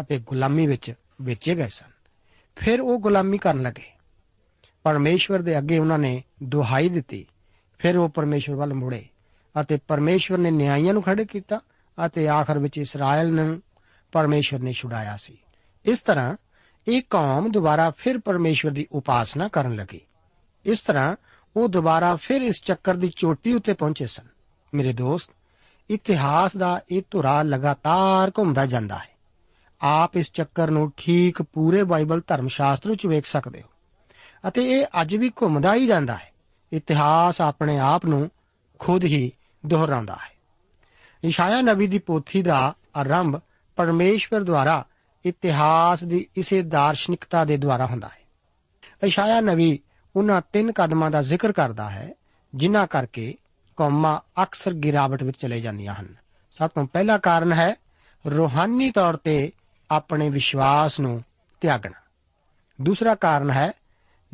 ਅਤੇ 0.01 0.19
ਗੁਲਾਮੀ 0.19 0.67
ਵਿੱਚ 0.67 0.95
ਵੇਚੇ 1.23 1.55
ਗਏ 1.55 1.69
ਸਨ। 1.69 1.91
ਫਿਰ 2.57 2.81
ਉਹ 2.81 2.99
ਗੁਲਾਮੀ 2.99 3.39
ਕਰਨ 3.39 3.63
ਲੱਗੇ। 3.63 3.93
ਪਰਮੇਸ਼ਵਰ 4.83 5.43
ਦੇ 5.43 5.59
ਅੱਗੇ 5.59 5.79
ਉਹਨਾਂ 5.79 5.99
ਨੇ 5.99 6.25
ਦੁਹਾਈ 6.43 6.89
ਦਿੱਤੀ। 6.89 7.27
ਫਿਰ 7.79 7.97
ਉਹ 7.97 8.09
ਪਰਮੇਸ਼ਵਰ 8.09 8.57
ਵੱਲ 8.57 8.75
ਮੁੜੇ 8.75 9.05
ਅਤੇ 9.61 9.79
ਪਰਮੇਸ਼ਵਰ 9.89 10.39
ਨੇ 10.39 10.51
ਨਿਆਂਇਆਂ 10.51 10.93
ਨੂੰ 10.93 11.03
ਖੜੇ 11.03 11.25
ਕੀਤਾ 11.25 11.61
ਅਤੇ 12.07 12.29
ਆਖਰ 12.29 12.59
ਵਿੱਚ 12.59 12.79
ਇਸਰਾਇਲ 12.79 13.35
ਨੂੰ 13.35 13.63
ਪਰਮੇਸ਼ਵਰ 14.13 14.61
ਨੇ 14.61 14.73
ਛੁਡਾਇਆ 14.73 15.17
ਸੀ। 15.17 15.39
ਇਸ 15.85 15.99
ਤਰ੍ਹਾਂ 15.99 16.37
ਇਹ 16.89 17.03
ਕੌਮ 17.11 17.51
ਦੁਬਾਰਾ 17.51 17.91
ਫਿਰ 17.91 18.19
ਪਰਮੇਸ਼ਵਰ 18.19 18.73
ਦੀ 18.73 18.87
ਉਪਾਸਨਾ 18.93 19.49
ਕਰਨ 19.49 19.77
ਲੱਗੀ। 19.77 20.01
ਇਸ 20.65 20.81
ਤਰ੍ਹਾਂ 20.81 21.17
ਉਹ 21.57 21.69
ਦੁਬਾਰਾ 21.69 22.17
ਫਿਰ 22.17 22.43
ਇਸ 22.43 22.63
ਚੱਕਰ 22.65 22.95
ਦੀ 22.95 23.13
ਚੋਟੀ 23.17 23.53
ਉੱਤੇ 23.53 23.73
ਪਹੁੰਚੇ 23.73 24.07
ਸਨ। 24.07 24.38
ਮੇਰੇ 24.75 24.93
ਦੋਸਤ, 24.93 25.31
ਇਤਿਹਾਸ 25.91 26.57
ਦਾ 26.57 26.81
ਇਹ 26.91 27.03
ਧੁਰਾ 27.11 27.43
ਲਗਾਤਾਰ 27.43 28.33
ਘੁੰਮਦਾ 28.39 28.67
ਜਾਂਦਾ 28.67 28.99
ਹੈ। 28.99 29.19
ਆਪ 29.83 30.17
ਇਸ 30.17 30.33
ਚੱਕਰ 30.33 30.71
ਨੂੰ 30.71 30.93
ਠੀਕ 30.97 31.43
ਪੂਰੇ 31.43 31.83
ਬਾਈਬਲ 31.83 32.23
ਧਰਮ 32.27 32.49
ਸ਼ਾਸਤਰ 32.49 32.91
ਵਿੱਚ 32.91 33.07
ਵੇਖ 33.07 33.27
ਸਕਦੇ 33.27 33.63
ਹੋ। 33.63 33.69
ਅਤੇ 34.49 34.71
ਇਹ 34.71 34.87
ਅੱਜ 35.01 35.17
ਵੀ 35.17 35.31
ਘੁੰਮਦਾ 35.31 35.75
ਹੀ 35.75 35.87
ਜਾਂਦਾ 35.87 36.15
ਹੈ। 36.15 36.33
ਇਤਿਹਾਸ 36.73 37.41
ਆਪਣੇ 37.41 37.79
ਆਪ 37.79 38.07
ਨੂੰ 38.07 38.31
ਖੁਦ 38.79 39.05
ਹੀ 39.05 39.33
ਦੁਹਰਾਉਂਦਾ 39.67 40.15
ਹੈ। 40.15 40.39
ਇਸ਼ਾਇਆ 41.25 41.61
ਨਬੀ 41.61 41.87
ਦੀ 41.87 41.99
ਪੋਥੀ 41.99 42.43
ਦਾ 42.43 42.75
ਆਰੰਭ 42.97 43.41
ਪਰਮੇਸ਼ਵਰ 43.77 44.43
ਦੁਆਰਾ 44.43 44.85
ਇਤਿਹਾਸ 45.25 46.05
ਦੀ 46.05 46.27
ਇਸੇ 46.37 46.63
ਦਾਰਸ਼ਨਿਕਤਾ 46.63 47.45
ਦੇ 47.45 47.57
ਦੁਆਰਾ 47.57 47.87
ਹੁੰਦਾ 47.87 48.09
ਹੈ। 48.09 48.19
ਇਸ਼ਾਇਆ 49.03 49.41
ਨਬੀ 49.41 49.79
ਉਹਨਾਂ 50.17 50.43
ਤਿੰਨ 50.53 50.73
ਕਦਮਾਂ 50.73 51.11
ਦਾ 51.11 51.23
ਜ਼ਿਕਰ 51.23 51.53
ਕਰਦਾ 51.53 51.91
ਹੈ, 51.91 52.15
ਜਿਨ੍ਹਾਂ 52.55 52.87
ਕਰਕੇ 52.87 53.35
ਕੌਮਾਂ 53.79 54.43
ਅਕਸਰ 54.43 54.73
ਗਿਰਾਵਟ 54.73 55.23
ਵਿੱਚ 55.23 55.39
ਚਲੇ 55.39 55.61
ਜਾਂਦੀਆਂ 55.61 55.95
ਹਨ। 55.95 56.15
ਸਭ 56.51 56.71
ਤੋਂ 56.71 56.87
ਪਹਿਲਾ 56.87 57.19
ਕਾਰਨ 57.19 57.53
ਹੈ 57.53 57.77
ਰੂਹਾਨੀ 58.37 58.91
ਤੌਰ 58.91 59.17
ਤੇ 59.17 59.53
ਆਪਣੇ 59.91 60.31
ਵਿਸ਼ਵਾਸ 60.31 61.01
ਨੂੰ 61.01 61.25
ਤਿਆਗਣਾ। 61.61 62.01
ਦੂਸਰਾ 62.81 63.15
ਕਾਰਨ 63.15 63.51
ਹੈ 63.51 63.73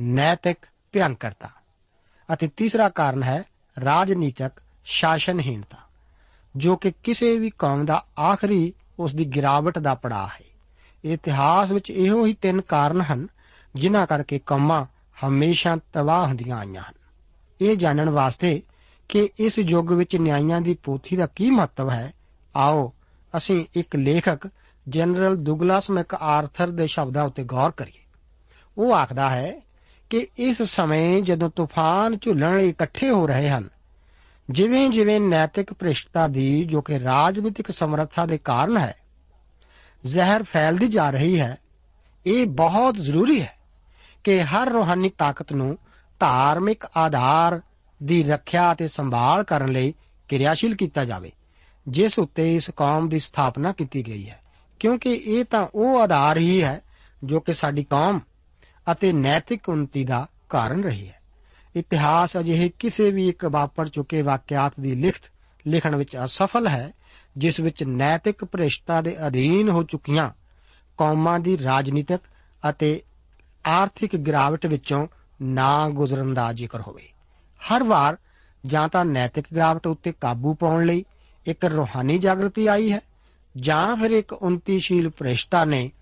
ਨੈਤਿਕ 0.00 0.56
ਭਿਆਨਕਤਾ 0.92 1.50
ਅਤੇ 2.32 2.48
ਤੀਸਰਾ 2.56 2.88
ਕਾਰਨ 2.88 3.22
ਹੈ 3.22 3.42
ਰਾਜਨੀਤਿਕ 3.84 4.52
ਸ਼ਾਸਨਹੀਨਤਾ 4.84 5.76
ਜੋ 6.56 6.76
ਕਿ 6.76 6.92
ਕਿਸੇ 7.02 7.38
ਵੀ 7.38 7.50
ਕੌਮ 7.50 7.84
ਦਾ 7.84 8.04
ਆਖਰੀ 8.20 8.72
ਉਸ 8.98 9.14
ਦੀ 9.14 9.24
ਗਿਰਾਵਟ 9.24 9.78
ਦਾ 9.78 9.94
ਪੜਾਅ 9.94 10.26
ਹੈ। 10.26 10.44
ਇਤਿਹਾਸ 11.04 11.72
ਵਿੱਚ 11.72 11.90
ਇਹੋ 11.90 12.26
ਹੀ 12.26 12.34
ਤਿੰਨ 12.34 12.60
ਕਾਰਨ 12.60 13.00
ਹਨ, 13.00 13.26
ਜਿਨ੍ਹਾਂ 13.74 14.06
ਕਰਕੇ 14.06 14.38
ਕੌਮਾਂ 14.38 14.86
ਹਮੇਸ਼ਾ 15.26 15.76
ਤਬਾਹ 15.92 16.26
ਹੁੰਦੀਆਂ 16.26 16.56
ਆਈਆਂ 16.56 16.82
ਹਨ। 16.82 16.94
ਇਹ 17.60 17.76
ਜਾਣਨ 17.76 18.10
ਵਾਸਤੇ 18.10 18.62
ਕਿ 19.08 19.28
ਇਸ 19.38 19.58
ਯੁੱਗ 19.58 19.92
ਵਿੱਚ 19.92 20.16
ਨਿਆਂਇਆਂ 20.16 20.60
ਦੀ 20.60 20.74
ਪੋਥੀ 20.74 21.16
ਦਾ 21.16 21.26
ਕੀ 21.26 21.50
ਮਹੱਤਵ 21.50 21.90
ਹੈ? 21.90 22.12
ਆਓ, 22.56 22.92
ਅਸੀਂ 23.36 23.64
ਇੱਕ 23.74 23.96
ਲੇਖਕ, 23.96 24.48
ਜਨਰਲ 24.88 25.36
ਦੁਗਲਾਸ 25.36 25.90
ਮੈਕ 25.90 26.14
ਆਰਥਰ 26.14 26.70
ਦੇ 26.70 26.86
ਸ਼ਬਦਾਂ 26.86 27.24
ਉੱਤੇ 27.24 27.44
ਗੌਰ 27.44 27.70
ਕਰੀਏ। 27.70 28.02
ਉਹ 28.78 28.94
ਆਖਦਾ 28.94 29.30
ਹੈ 29.30 29.60
ਕਿ 30.10 30.26
ਇਸ 30.38 30.62
ਸਮੇਂ 30.62 31.22
ਜਦੋਂ 31.22 31.50
ਤੂਫਾਨ 31.56 32.18
ਝੁੱਲਣ 32.18 32.58
ਲਈ 32.58 32.68
ਇਕੱਠੇ 32.68 33.10
ਹੋ 33.10 33.26
ਰਹੇ 33.26 33.48
ਹਨ 33.48 33.68
ਜਿਵੇਂ 34.50 34.90
ਜਿਵੇਂ 34.90 35.20
ਨੈਤਿਕ 35.20 35.72
ਭ੍ਰਿਸ਼ਟਤਾ 35.72 36.28
ਦੀ, 36.28 36.64
ਜੋ 36.64 36.80
ਕਿ 36.80 37.00
ਰਾਜਨੀਤਿਕ 37.00 37.70
ਸਮਰੱਥਾ 37.70 38.26
ਦੇ 38.26 38.38
ਕਾਰਨ 38.38 38.78
ਹੈ, 38.78 38.94
ਜ਼ਹਿਰ 40.06 40.42
ਫੈਲਦੀ 40.42 40.88
ਜਾ 40.88 41.10
ਰਹੀ 41.10 41.40
ਹੈ, 41.40 41.58
ਇਹ 42.26 42.46
ਬਹੁਤ 42.46 42.94
ਜ਼ਰੂਰੀ 42.94 43.42
ਹੈ 43.42 43.56
ਕਿ 44.24 44.42
ਹਰ 44.42 44.68
ਰੋਹਾਨੀ 44.68 45.10
ਤਾਕਤ 45.18 45.52
ਨੂੰ 45.52 45.78
ਧਾਰਮਿਕ 46.20 46.84
ਆਧਾਰ 46.96 47.60
ਦੀ 48.04 48.22
ਰੱਖਿਆ 48.22 48.72
ਅਤੇ 48.72 48.88
ਸੰਭਾਲ 48.88 49.44
ਕਰਨ 49.44 49.72
ਲਈ 49.72 49.94
ਕਿਰਿਆਸ਼ੀਲ 50.28 50.74
ਕੀਤਾ 50.74 51.04
ਜਾਵੇ, 51.04 51.32
ਜਿਸ 51.88 52.18
ਉੱਤੇ 52.18 52.56
ਇਸ 52.56 52.70
ਕੌਮ 52.70 53.08
ਦੀ 53.08 53.18
ਸਥਾਪਨਾ 53.18 53.72
ਕੀਤੀ 53.72 54.06
ਗਈ 54.06 54.30
ਹੈ। 54.30 54.42
ਕਿਉਂਕਿ 54.80 55.14
ਇਹ 55.14 55.44
ਤਾਂ 55.44 55.66
ਉਹ 55.74 56.00
ਆਧਾਰ 56.00 56.36
ਹੀ 56.36 56.62
ਹੈ 56.62 56.82
ਜੋ 57.24 57.40
ਕਿ 57.40 57.54
ਸਾਡੀ 57.54 57.84
ਕੌਮ 57.84 58.20
ਅਤੇ 58.92 59.12
ਨੈਤਿਕ 59.12 59.68
ਉન્નਤੀ 59.68 60.04
ਦਾ 60.04 60.28
ਕਾਰਨ 60.48 60.84
ਰਹੀ 60.84 61.08
ਹੈ। 61.08 61.20
ਇਤਿਹਾਸ 61.76 62.36
ਅਜਿਹੇ 62.36 62.68
ਕਿਸੇ 62.78 63.10
ਵੀ 63.10 63.28
ਇੱਕ 63.28 63.44
ਵਾਪਰ 63.44 63.88
ਚੁੱਕੇ 63.88 64.22
ਵਾਕਿਆਤ 64.22 64.72
ਦੀ 64.80 64.94
ਲਿਖਤ 64.94 65.22
ਲਿਖਣ 65.66 65.96
ਵਿੱਚ 65.96 66.16
ਅਸਫਲ 66.24 66.68
ਹੈ, 66.68 66.92
ਜਿਸ 67.36 67.60
ਵਿੱਚ 67.60 67.82
ਨੈਤਿਕ 67.82 68.44
ਭ੍ਰਿਸ਼ਟਤਾ 68.44 69.00
ਦੇ 69.00 69.26
ਅਧੀਨ 69.26 69.68
ਹੋ 69.68 69.82
ਚੁੱਕੀਆਂ 69.82 70.30
ਕੌਮਾਂ 70.96 71.40
ਦੀ 71.40 71.58
ਰਾਜਨੀਤਿਕ 71.58 72.20
ਅਤੇ 72.70 73.02
ਆਰਥਿਕ 73.66 74.16
ਗਿਰਾਵਟ 74.16 74.66
ਵਿੱਚੋਂ 74.66 75.06
ਨਾ 75.42 75.88
ਗੁਜ਼ਰਨ 75.88 76.34
ਦਾ 76.34 76.52
ਜ਼ਿਕਰ 76.52 76.80
ਹੋਵੇ। 76.80 77.08
ਹਰ 77.72 77.82
ਵਾਰ 77.82 78.16
ਜਾਂ 78.66 78.88
ਤਾਂ 78.88 79.04
ਨੈਤਿਕ 79.04 79.44
ਗਿਰਾਵਟ 79.54 79.86
ਉੱਤੇ 79.86 80.12
ਕਾਬੂ 80.12 80.54
ਪਾਉਣ 80.54 80.86
ਲਈ 80.86 81.04
ਇੱਕ 81.46 81.64
ਰੂਹਾਨੀ 81.64 82.18
ਜਾਗਰਤੀ 82.18 82.66
ਆਈ 82.66 82.92
ਹੈ, 82.92 83.00
ਜਾਂ 83.56 83.96
ਫਿਰ 83.96 84.10
ਇੱਕ 84.10 84.32
ਉન્નਤੀਸ਼ੀਲ 84.32 85.10
ਭ੍ਰਿਸ਼ਟਤਾ 85.10 85.64
ਨੇ 85.64 85.92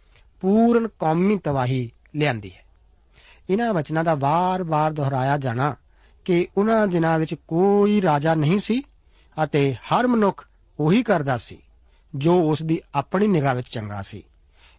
ਪੂਰਨ 0.40 0.88
ਕੌਮੀ 0.88 1.38
ਤਬਾਹੀ 1.38 1.90
ਲਿਆਂਦੀ 2.14 2.50
ਹੈ। 2.50 2.62
ਇਹਨਾਂ 3.50 3.74
ਵਚਨਾਂ 3.74 4.04
ਦਾ 4.04 4.14
ਵਾਰ-ਵਾਰ 4.14 4.92
ਦੁਹਰਾਇਆ 4.92 5.38
ਜਾਣਾ 5.38 5.76
ਕਿ 6.24 6.48
ਉਹਨਾਂ 6.56 6.86
ਦਿਨਾਂ 6.86 7.18
ਵਿੱਚ 7.18 7.34
ਕੋਈ 7.34 8.02
ਰਾਜਾ 8.02 8.34
ਨਹੀਂ 8.34 8.58
ਸੀ 8.58 8.82
ਅਤੇ 9.44 9.74
ਹਰ 9.74 10.06
ਮਨੁੱਖ 10.06 10.48
ਉਹੀ 10.80 11.02
ਕਰਦਾ 11.02 11.38
ਸੀ 11.38 11.58
ਜੋ 12.14 12.50
ਉਸ 12.50 12.62
ਦੀ 12.62 12.80
ਆਪਣੀ 12.94 13.28
ਨਿਗਾਹ 13.28 13.54
ਵਿੱਚ 13.54 13.68
ਚੰਗਾ 13.68 14.02
ਸੀ। 14.02 14.22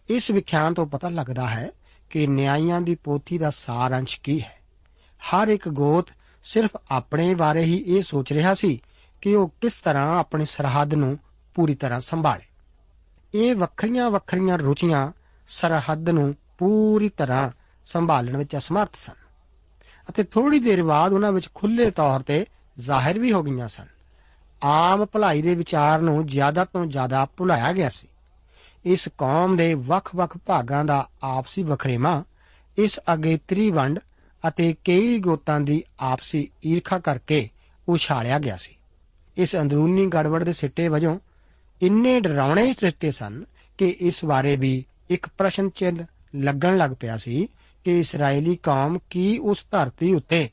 ਇਸ 0.08 0.30
ਵਿਖਿਆਨ 0.30 0.74
ਤੋਂ 0.74 0.86
ਪਤਾ 0.86 1.08
ਲੱਗਦਾ 1.08 1.46
ਹੈ 1.46 1.70
ਕਿ 2.10 2.26
ਨਿਆਂਇਆਂ 2.26 2.80
ਦੀ 2.80 2.94
ਪੋਥੀ 2.94 3.38
ਦਾ 3.38 3.50
ਸਾਰ 3.50 3.98
ਅੰਸ਼ 3.98 4.20
ਕੀ 4.20 4.40
ਹੈ। 4.40 4.58
ਹਰ 5.20 5.48
ਇੱਕ 5.48 5.68
ਗੋਤ 5.68 6.06
ਸਿਰਫ 6.44 6.70
ਆਪਣੇ 6.90 7.34
ਬਾਰੇ 7.34 7.62
ਹੀ 7.64 7.84
ਇਹ 7.86 8.02
ਸੋਚ 8.02 8.32
ਰਿਹਾ 8.32 8.54
ਸੀ 8.54 8.82
ਕਿ 9.22 9.34
ਉਹ 9.36 9.48
ਕਿਸ 9.60 9.72
ਤਰ੍ਹਾਂ 9.72 10.18
ਆਪਣੀ 10.18 10.44
ਸਰਹੱਦ 10.44 10.94
ਨੂੰ 10.94 11.18
ਪੂਰੀ 11.54 11.74
ਤਰ੍ਹਾਂ 11.74 12.00
ਸੰਭਾਲੇ। 12.00 12.44
ਇਹ 13.34 13.54
ਵੱਖਰੀਆਂ 13.54 14.10
ਵੱਖਰੀਆਂ 14.10 14.58
ਰੁਚੀਆਂ 14.58 15.12
ਸਰਹੱਦ 15.48 16.08
ਨੂੰ 16.08 16.34
ਪੂਰੀ 16.58 17.08
ਤਰ੍ਹਾਂ 17.08 17.50
ਸੰਭਾਲਣ 17.84 18.36
ਵਿੱਚ 18.36 18.56
ਅਸਮਰਥ 18.56 18.96
ਸਨ 18.96 19.12
ਅਤੇ 20.10 20.22
ਥੋੜੀ 20.22 20.58
ਦੇਰ 20.58 20.82
ਬਾਅਦ 20.82 21.12
ਉਹਨਾਂ 21.12 21.32
ਵਿੱਚ 21.32 21.48
ਖੁੱਲੇ 21.54 21.90
ਤੌਰ 21.90 22.20
ਤੇ 22.20 22.46
ਜ਼ਾਹਿਰ 22.78 23.18
ਵੀ 23.18 23.32
ਹੋ 23.32 23.42
ਗਈਆਂ 23.42 23.68
ਸਨ। 23.68 23.86
ਆਮ 24.62 25.04
ਭਲਾਈ 25.04 25.42
ਦੇ 25.42 25.54
ਵਿਚਾਰ 25.54 26.00
ਨੂੰ 26.00 26.26
ਜ਼ਿਆਦਾ 26.26 26.64
ਤੋਂ 26.64 26.86
ਜ਼ਿਆਦਾ 26.86 27.26
ਭੁਲਾਇਆ 27.36 27.72
ਗਿਆ 27.72 27.88
ਸੀ। 27.88 28.08
ਇਸ 28.84 29.08
ਕੌਮ 29.18 29.56
ਦੇ 29.56 29.74
ਵੱਖ-ਵੱਖ 29.74 30.38
ਭਾਗਾਂ 30.46 30.84
ਦਾ 30.84 31.08
ਆਪਸੀ 31.22 31.62
ਵਖਰੇਵਾ, 31.62 32.24
ਇਸ 32.78 33.00
ਅਗੇਤਰੀ 33.14 33.70
ਵੰਡ 33.70 34.00
ਅਤੇ 34.48 34.74
ਕਈ 34.84 35.18
ਗੋਤਾਂ 35.18 35.60
ਦੀ 35.60 35.84
ਆਪਸੀ 36.00 36.48
ਈਰਖਾ 36.66 36.98
ਕਰਕੇ 36.98 37.48
ਉਛਾਲਿਆ 37.88 38.38
ਗਿਆ 38.38 38.56
ਸੀ। 38.56 38.76
ਇਸ 39.36 39.56
ਅੰਦਰੂਨੀ 39.56 40.06
ਗੜਬੜ 40.06 40.44
ਦੇ 40.44 40.52
ਸਿੱਟੇ 40.52 40.88
ਵਜੋਂ 40.88 41.18
ਇੰਨੇ 41.82 42.20
ਡਰਾਉਣੇ 42.20 42.74
ਤ੍ਰਿਤੇ 42.74 43.10
ਸਨ 43.10 43.44
ਕਿ 43.78 43.96
ਇਸ 44.00 44.24
ਬਾਰੇ 44.24 44.56
ਵੀ 44.56 44.84
ਇੱਕ 45.10 45.26
ਪ੍ਰਸ਼ਨ 45.38 45.68
ਚਿੰਨ 45.68 46.06
ਲੱਗਣ 46.36 46.76
ਲੱਗ 46.76 46.90
ਪਿਆ 47.00 47.16
ਸੀ 47.16 47.48
ਕਿ 47.84 48.00
ਇਸرائیਲੀ 48.00 48.56
ਕੌਮ 48.56 48.98
ਕੀ 49.10 49.38
ਉਸ 49.38 49.64
ਧਰਤੀ 49.70 50.14
ਉੱਤੇ 50.14 50.50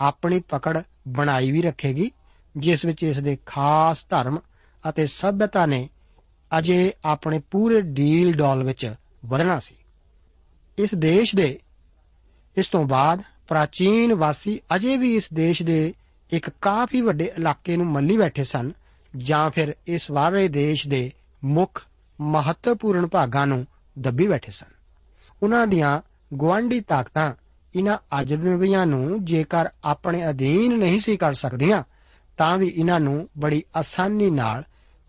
ਆਪਣੀ 0.00 0.40
ਪਕੜ 0.40 0.82
ਬਣਾਈ 1.08 1.50
ਵੀ 1.50 1.62
ਰੱਖੇਗੀ, 1.62 2.10
ਜਿਸ 2.56 2.84
ਵਿੱਚ 2.84 3.02
ਇਸ 3.02 3.18
ਦੇ 3.18 3.38
ਖਾਸ 3.46 4.06
ਧਰਮ 4.08 4.38
ਅਤੇ 4.88 5.06
ਸਭਿਅਤਾ 5.06 5.66
ਨੇ 5.66 5.88
ਅਜੇ 6.58 6.92
ਆਪਣੇ 7.04 7.40
ਪੂਰੇ 7.50 7.80
ਡੀਲ 7.80 8.32
ਡੋਲ 8.32 8.64
ਵਿੱਚ 8.64 8.94
ਵਧਣਾ 9.26 9.58
ਸੀ। 9.58 9.74
ਇਸ 10.78 10.94
ਦੇਸ਼ 10.94 11.36
ਦੇ 11.36 11.58
ਇਸ 12.56 12.68
ਤੋਂ 12.68 12.84
ਬਾਅਦ 12.84 13.22
ਪ੍ਰਾਚੀਨ 13.48 14.14
ਵਾਸੀ 14.14 14.60
ਅਜੇ 14.76 14.96
ਵੀ 14.96 15.14
ਇਸ 15.14 15.32
ਦੇਸ਼ 15.32 15.62
ਦੇ 15.62 15.94
ਇੱਕ 16.30 16.50
ਕਾਫੀ 16.50 17.00
ਵੱਡੇ 17.00 17.24
ਇਲਾਕੇ 17.24 17.76
ਨੂੰ 17.76 17.86
ਮੰਨੀ 17.86 18.16
ਬੈਠੇ 18.16 18.44
ਸਨ, 18.44 18.72
ਜਾਂ 19.16 19.50
ਫਿਰ 19.50 19.74
ਇਸ 19.86 20.10
ਵਾਰੇ 20.10 20.48
ਦੇਸ਼ 20.48 20.88
ਦੇ 20.88 21.12
ਮੁੱਖ 21.44 21.86
ਮਹੱਤਵਪੂਰਨ 22.20 23.06
ਭਾਗਾਂ 23.06 23.46
ਨੂੰ 23.46 23.66
ਦੱਬੀ 23.98 24.28
ਬੈਠੇ 24.28 24.52
ਸਨ। 24.52 24.66
ਉਹਨਾਂ 25.42 25.66
ਦੀਆਂ 25.66 26.00
ਗਵਾਂਢੀ 26.36 26.80
ਤਾਕਤਾਂ 26.80 27.34
ਇਹਨਾਂ 27.76 27.98
ਅਜਨਬੀਆਂ 28.20 28.86
ਨੂੰ 28.86 29.24
ਜੇਕਰ 29.24 29.68
ਆਪਣੇ 29.84 30.30
ਅਧੀਨ 30.30 30.78
ਨਹੀਂ 30.78 30.98
ਸੀ 30.98 31.16
ਕਰ 31.16 31.32
ਸਕਦੀਆਂ, 31.32 31.82
ਤਾਂ 32.38 32.58
ਵੀ 32.58 32.68
ਇਹਨਾਂ 32.68 33.00
ਨੂੰ 33.00 33.28
ਬੜੀ 33.38 33.62
ਆਸਾਨੀ 33.76 34.30
ਨਾਲ 34.30 34.64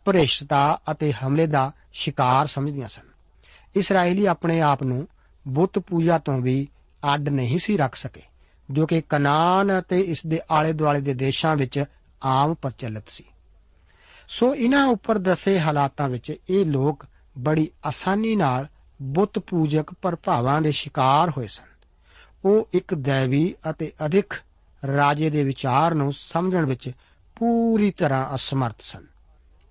ਭ੍ਰਿਸ਼ਟਤਾ 0.06 0.80
ਅਤੇ 0.92 1.12
ਹਮਲੇ 1.12 1.48
ਦਾ 1.48 1.72
ਸ਼ਿਕਾਰ 1.94 2.46
ਸਮਝਦੀਆਂ 2.46 2.88
ਸਨ। 2.88 3.02
ਇਸرائیਲੀ 3.76 4.26
ਆਪਣੇ 4.26 4.62
ਆਪ 4.62 4.84
ਨੂੰ 4.84 5.08
ਬੁੱਤ 5.48 5.80
ਪੂਜਾ 5.80 6.18
ਤੋਂ 6.18 6.42
ਵੀ 6.42 6.68
ਅੱਡ 7.14 7.30
ਨਹੀਂ 7.30 7.58
ਸੀ 7.58 7.78
ਰੱਖ 7.78 7.96
ਸਕੇ, 7.96 8.22
ਜੋ 8.72 8.86
ਕਿ 8.86 9.02
ਕਨਾਨ 9.02 9.80
ਅਤੇ 9.80 10.00
ਇਸ 10.00 10.26
ਦੇ 10.28 10.42
ਆਲੇ-ਦੁਆਲੇ 10.52 11.02
ਦੇ 11.02 11.14
ਦੇਸ਼ਾਂ 11.14 11.56
ਵਿੱਚ 11.56 11.84
ਆਮ 12.24 12.54
ਪ੍ਰਚਲਿਤ 12.54 13.04
ਸੀ। 13.08 13.24
ਸੋ 14.30 14.56
ਇਹਨਾਂ 14.56 14.88
ਉੱਪਰ 14.88 15.18
ਦੱਸੇ 15.18 15.60
ਹਾਲਾਤਾਂ 15.60 16.10
ਵਿੱਚ 16.10 16.34
ਇਹ 16.50 16.66
ਲੋਕ 16.66 17.06
ਬੜੀ 17.38 17.72
ਆਸਾਨੀ 17.86 18.36
ਨਾਲ 18.36 18.68
ਬੁੱਤ 19.02 19.40
ਪੂਜਕ 19.40 19.94
ਪ੍ਰਭਾਵਾਂ 20.02 20.62
ਦੇ 20.62 20.72
ਸ਼ਿਕਾਰ 20.72 21.30
ਹੋਏ 21.30 21.48
ਸਨ। 21.48 21.64
ਉਹ 22.46 22.70
ਇੱਕ 22.74 22.94
ਦੇਵੀ 22.94 23.56
ਅਤੇ 23.70 23.92
ਅਧਿਕ 24.06 24.34
ਰਾਜੇ 24.96 25.30
ਦੇ 25.30 25.44
ਵਿਚਾਰ 25.44 25.94
ਨੂੰ 25.94 26.14
ਸਮਝਣ 26.14 26.66
ਵਿੱਚ 26.66 26.92
ਪੂਰੀ 27.36 27.92
ਤਰ੍ਹਾਂ 27.92 28.36
ਅਸਮਰਥ 28.36 28.76
ਸਨ। 28.80 29.06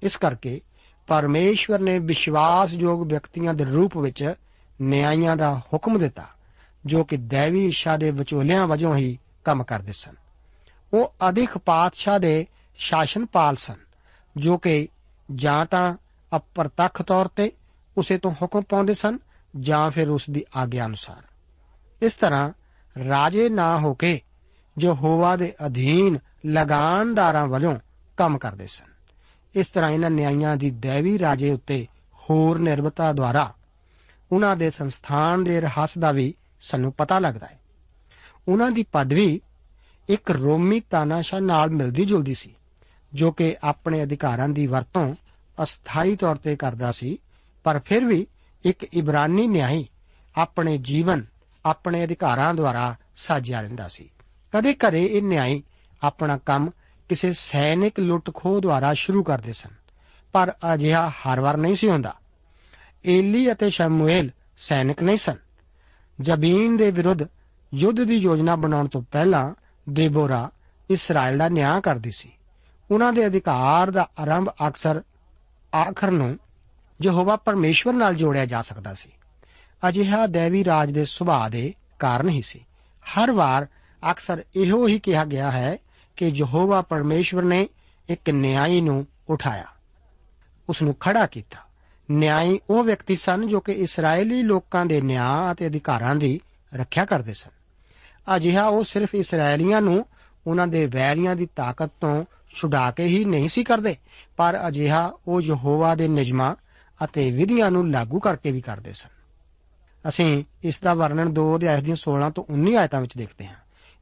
ਇਸ 0.02 0.16
ਕਰਕੇ 0.16 0.60
ਪਰਮੇਸ਼ਵਰ 1.06 1.78
ਨੇ 1.78 1.98
ਵਿਸ਼ਵਾਸਯੋਗ 1.98 3.08
ਵਿਅਕਤੀਆਂ 3.08 3.54
ਦੇ 3.54 3.64
ਰੂਪ 3.64 3.98
ਵਿੱਚ 3.98 4.34
ਨਿਆਂਇਆਂ 4.82 5.36
ਦਾ 5.36 5.58
ਹੁਕਮ 5.58 5.98
ਦਿੱਤਾ। 5.98 6.28
ਜੋ 6.86 7.04
ਕਿ 7.04 7.16
ਦੇਵੀ 7.16 7.66
ਇੱਛਾ 7.66 7.96
ਦੇ 7.96 8.10
ਵਿਚੋਲਿਆਂ 8.10 8.66
ਵਜੋਂ 8.66 8.96
ਹੀ 8.96 9.18
ਕੰਮ 9.44 9.64
ਕਰਦੇ 9.64 9.92
ਸਨ। 9.92 10.14
ਉਹ 10.94 11.14
ਅਧਿਕ 11.28 11.58
ਪਾਤਸ਼ਾਹ 11.58 12.18
ਦੇ 12.18 12.46
ਸ਼ਾਸਨਪਾਲ 12.76 13.56
ਸਨ, 13.56 13.76
ਜੋ 14.36 14.58
ਕਿ 14.58 14.88
ਜਾਂ 15.34 15.66
ਤਾਂ 15.66 15.94
ਅਪਰਤੱਖ 16.36 17.02
ਤੌਰ 17.02 17.28
ਤੇ 17.28 17.52
ਉਸੇ 17.96 18.18
ਤੋਂ 18.18 18.34
ਹੁਕਮ 18.42 18.60
ਪਾਉਂਦੇ 18.60 18.94
ਸਨ 18.94 19.18
ਜਾਂ 19.60 19.90
ਫਿਰ 19.90 20.08
ਉਸ 20.08 20.24
ਦੀ 20.30 20.44
ਆਗਿਆ 20.56 20.86
ਅਨੁਸਾਰ। 20.86 21.22
ਇਸ 22.02 22.12
ਤਰ੍ਹਾਂ 22.12 22.50
ਰਾਜੇ 23.08 23.48
ਨਾ 23.48 23.78
ਹੋ 23.78 23.94
ਕੇ 23.94 24.20
ਜੋ 24.78 24.94
ਹੋਵਾ 24.94 25.36
ਦੇ 25.36 25.54
ਅਧੀਨ 25.66 26.18
ਲਗਾਨਦਾਰਾਂ 26.46 27.46
ਵੱਲੋਂ 27.46 27.78
ਕੰਮ 28.16 28.38
ਕਰਦੇ 28.38 28.66
ਸਨ। 28.66 28.96
ਇਸ 29.54 29.66
ਤਰ੍ਹਾਂ 29.66 29.90
ਇਹਨਾਂ 29.90 30.10
ਨਿਆਂਇਆਂ 30.10 30.56
ਦੀ 30.56 30.70
ਦੇਵੀ 30.70 31.18
ਰਾਜੇ 31.18 31.50
ਉੱਤੇ 31.50 31.86
ਹੋਰ 32.14 32.58
ਨਿਰਭਤਾ 32.58 33.12
ਦੁਆਰਾ 33.12 33.54
ਉਹਨਾਂ 34.32 34.56
ਦੇ 34.56 34.70
ਸੰਸਥਾਨ 34.70 35.44
ਦੇ 35.44 35.60
ਰਹੱਸ 35.60 35.98
ਦਾ 35.98 36.12
ਵੀ 36.12 36.34
ਸਾਨੂੰ 36.60 36.92
ਪਤਾ 36.92 37.18
ਲੱਗਦਾ 37.18 37.46
ਹੈ। 37.46 37.60
ਉਹਨਾਂ 38.48 38.70
ਦੀ 38.70 38.82
ਪਦਵੀ 38.82 39.40
ਇੱਕ 40.08 40.30
ਰੋਮੀ 40.30 40.80
ਤਾਨਾਸ਼ਾ 40.80 41.40
ਨਾਲ 41.40 41.70
ਮਿਲਦੀ 41.70 42.04
ਜੁਲਦੀ 42.04 42.34
ਸੀ, 42.34 42.54
ਜੋ 43.14 43.32
ਕਿ 43.32 43.56
ਆਪਣੇ 43.64 44.02
ਅਧਿਕਾਰਾਂ 44.02 44.48
ਦੀ 44.48 44.66
ਵਰਤੋਂ 44.66 45.14
ਅਸਥਾਈ 45.62 46.16
ਤੌਰ 46.16 46.36
ਤੇ 46.36 46.56
ਕਰਦਾ 46.56 46.92
ਸੀ, 46.92 47.18
ਪਰ 47.64 47.80
ਫਿਰ 47.84 48.04
ਵੀ 48.04 48.26
ਇੱਕ 48.64 48.84
ਇਬਰਾਨੀ 48.84 49.46
ਨਿਆਈ 49.46 49.88
ਆਪਣੇ 50.36 50.78
ਜੀਵਨ, 50.78 51.26
ਆਪਣੇ 51.64 52.04
ਅਧਿਕਾਰਾਂ 52.04 52.54
ਦੁਆਰਾ 52.54 52.96
ਸਾਜਿਆ 53.16 53.60
ਰਹਿੰਦਾ 53.60 53.88
ਸੀ। 53.88 54.10
ਕਦੇ-ਕਦੇ 54.52 55.06
ਇਹ 55.06 55.22
ਨਿਆਈ 55.22 55.62
ਆਪਣਾ 56.02 56.38
ਕੰਮ 56.38 56.70
ਕਿਸੇ 57.08 57.32
ਸੈਨਿਕ 57.32 58.00
ਲੁੱਟ-ਖੋਹ 58.00 58.60
ਦੁਆਰਾ 58.60 58.94
ਸ਼ੁਰੂ 58.94 59.22
ਕਰਦੇ 59.22 59.52
ਸਨ, 59.52 59.70
ਪਰ 60.32 60.54
ਅਜਿਹਾ 60.74 61.10
ਹਰ 61.10 61.40
ਵਾਰ 61.40 61.56
ਨਹੀਂ 61.56 61.74
ਸੀ 61.74 61.88
ਹੁੰਦਾ। 61.88 62.14
ਏਲੀ 63.06 63.52
ਅਤੇ 63.52 63.70
ਸ਼ਮੂਏਲ 63.70 64.30
ਸੈਨਿਕ 64.58 65.02
ਨਹੀਂ 65.02 65.16
ਸਨ। 65.16 65.45
ਜ਼ਬੀਨ 66.20 66.76
ਦੇ 66.76 66.90
ਵਿਰੁੱਧ 66.90 67.18
ਯੁੱਧ 67.74 68.04
ਦੀ 68.04 68.14
ਯੋਜਨਾ 68.14 68.56
ਬਣਾਉਣ 68.56 68.88
ਤੋਂ 68.88 69.02
ਪਹਿਲਾਂ 69.02 69.54
ਦੇਬੋਰਾ 69.88 70.50
ਇਸਰਾਇਲ 70.90 71.38
ਦਾ 71.38 71.48
ਨਿਆਂ 71.48 71.80
ਕਰਦੀ 71.80 72.10
ਸੀ। 72.10 72.32
ਉਹਨਾਂ 72.90 73.12
ਦੇ 73.12 73.26
ਅਧਿਕਾਰ 73.26 73.90
ਦਾ 73.90 74.08
ਆਰੰਭ 74.18 74.50
ਅਕਸਰ 74.68 75.02
ਆਖਰ 75.74 76.10
ਨੂੰ 76.10 76.38
ਯਹੋਵਾ 77.02 77.36
ਪਰਮੇਸ਼ਵਰ 77.36 77.92
ਨਾਲ 77.92 78.14
ਜੋੜਿਆ 78.14 78.46
ਜਾ 78.46 78.62
ਸਕਦਾ 78.62 78.94
ਸੀ। 78.94 79.08
ਅਜਿਹਾ 79.88 80.26
ਦੇਵੀ 80.26 80.64
ਰਾਜ 80.64 80.90
ਦੇ 80.90 81.04
ਸੁਭਾਅ 81.04 81.48
ਦੇ 81.48 81.74
ਕਾਰਨ 81.98 82.28
ਹੀ 82.28 82.42
ਸੀ। 82.42 82.60
ਹਰ 83.02 83.32
ਵਾਰ 83.32 83.66
ਅਕਸਰ 84.10 84.44
ਇਹੋ 84.56 84.88
ਹੀ 84.88 84.98
ਕਿਹਾ 84.98 85.24
ਗਿਆ 85.24 85.50
ਹੈ 85.50 85.76
ਕਿ 86.16 86.28
ਯਹੋਵਾ 86.28 86.82
ਪਰਮੇਸ਼ਵਰ 86.82 87.42
ਨੇ 87.42 87.68
ਇੱਕ 88.08 88.30
ਨਿਆਂਈ 88.30 88.80
ਨੂੰ 88.80 89.06
ਉਠਾਇਆ। 89.28 89.64
ਉਸ 90.68 90.82
ਨੂੰ 90.82 90.94
ਖੜਾ 90.94 91.26
ਕੀਤਾ। 91.26 91.65
ਨਿਆਈ 92.10 92.60
ਉਹ 92.70 92.84
ਵਿਅਕਤੀ 92.84 93.16
ਸਨ 93.16 93.46
ਜੋ 93.46 93.60
ਕਿ 93.60 93.72
ਇਸرائیਲੀ 93.72 94.42
ਲੋਕਾਂ 94.42 94.86
ਦੇ 94.86 95.00
ਨਿਆਂ 95.00 95.52
ਅਤੇ 95.52 95.66
ਅਧਿਕਾਰਾਂ 95.66 96.16
ਦੀ 96.16 96.40
ਰੱਖਿਆ 96.74 97.04
ਕਰਦੇ 97.04 97.34
ਸਨ। 97.34 97.50
ਅਜਿਹਾ 98.36 98.66
ਉਹ 98.66 98.84
ਸਿਰਫ 98.84 99.14
ਇਸرائیਲੀਆਂ 99.14 99.82
ਨੂੰ 99.82 100.06
ਉਹਨਾਂ 100.46 100.66
ਦੇ 100.66 100.86
ਵੈਰੀਆਂ 100.86 101.36
ਦੀ 101.36 101.48
ਤਾਕਤ 101.56 101.90
ਤੋਂ 102.00 102.24
ਛੁਡਾ 102.54 102.90
ਕੇ 102.90 103.04
ਹੀ 103.04 103.24
ਨਹੀਂ 103.24 103.48
ਸੀ 103.48 103.64
ਕਰਦੇ, 103.64 103.96
ਪਰ 104.36 104.68
ਅਜਿਹਾ 104.68 105.12
ਉਹ 105.28 105.42
ਯਹੋਵਾ 105.42 105.94
ਦੇ 105.94 106.08
ਨਿਯਮਾਂ 106.08 106.54
ਅਤੇ 107.04 107.30
ਵਿਧੀਆਂ 107.30 107.70
ਨੂੰ 107.70 107.90
ਲਾਗੂ 107.90 108.18
ਕਰਕੇ 108.20 108.50
ਵੀ 108.50 108.60
ਕਰਦੇ 108.60 108.92
ਸਨ। 108.92 109.08
ਅਸੀਂ 110.08 110.44
ਇਸ 110.64 110.80
ਦਾ 110.80 110.94
ਵਰਣਨ 110.94 111.32
2 111.32 111.56
ਅਧਿਆਇ 111.56 111.82
ਦੀਆਂ 111.82 111.96
16 111.96 112.30
ਤੋਂ 112.30 112.44
19 112.50 112.74
ਆਇਤਾਂ 112.76 113.00
ਵਿੱਚ 113.00 113.16
ਦੇਖਦੇ 113.16 113.46
ਹਾਂ। 113.46 113.54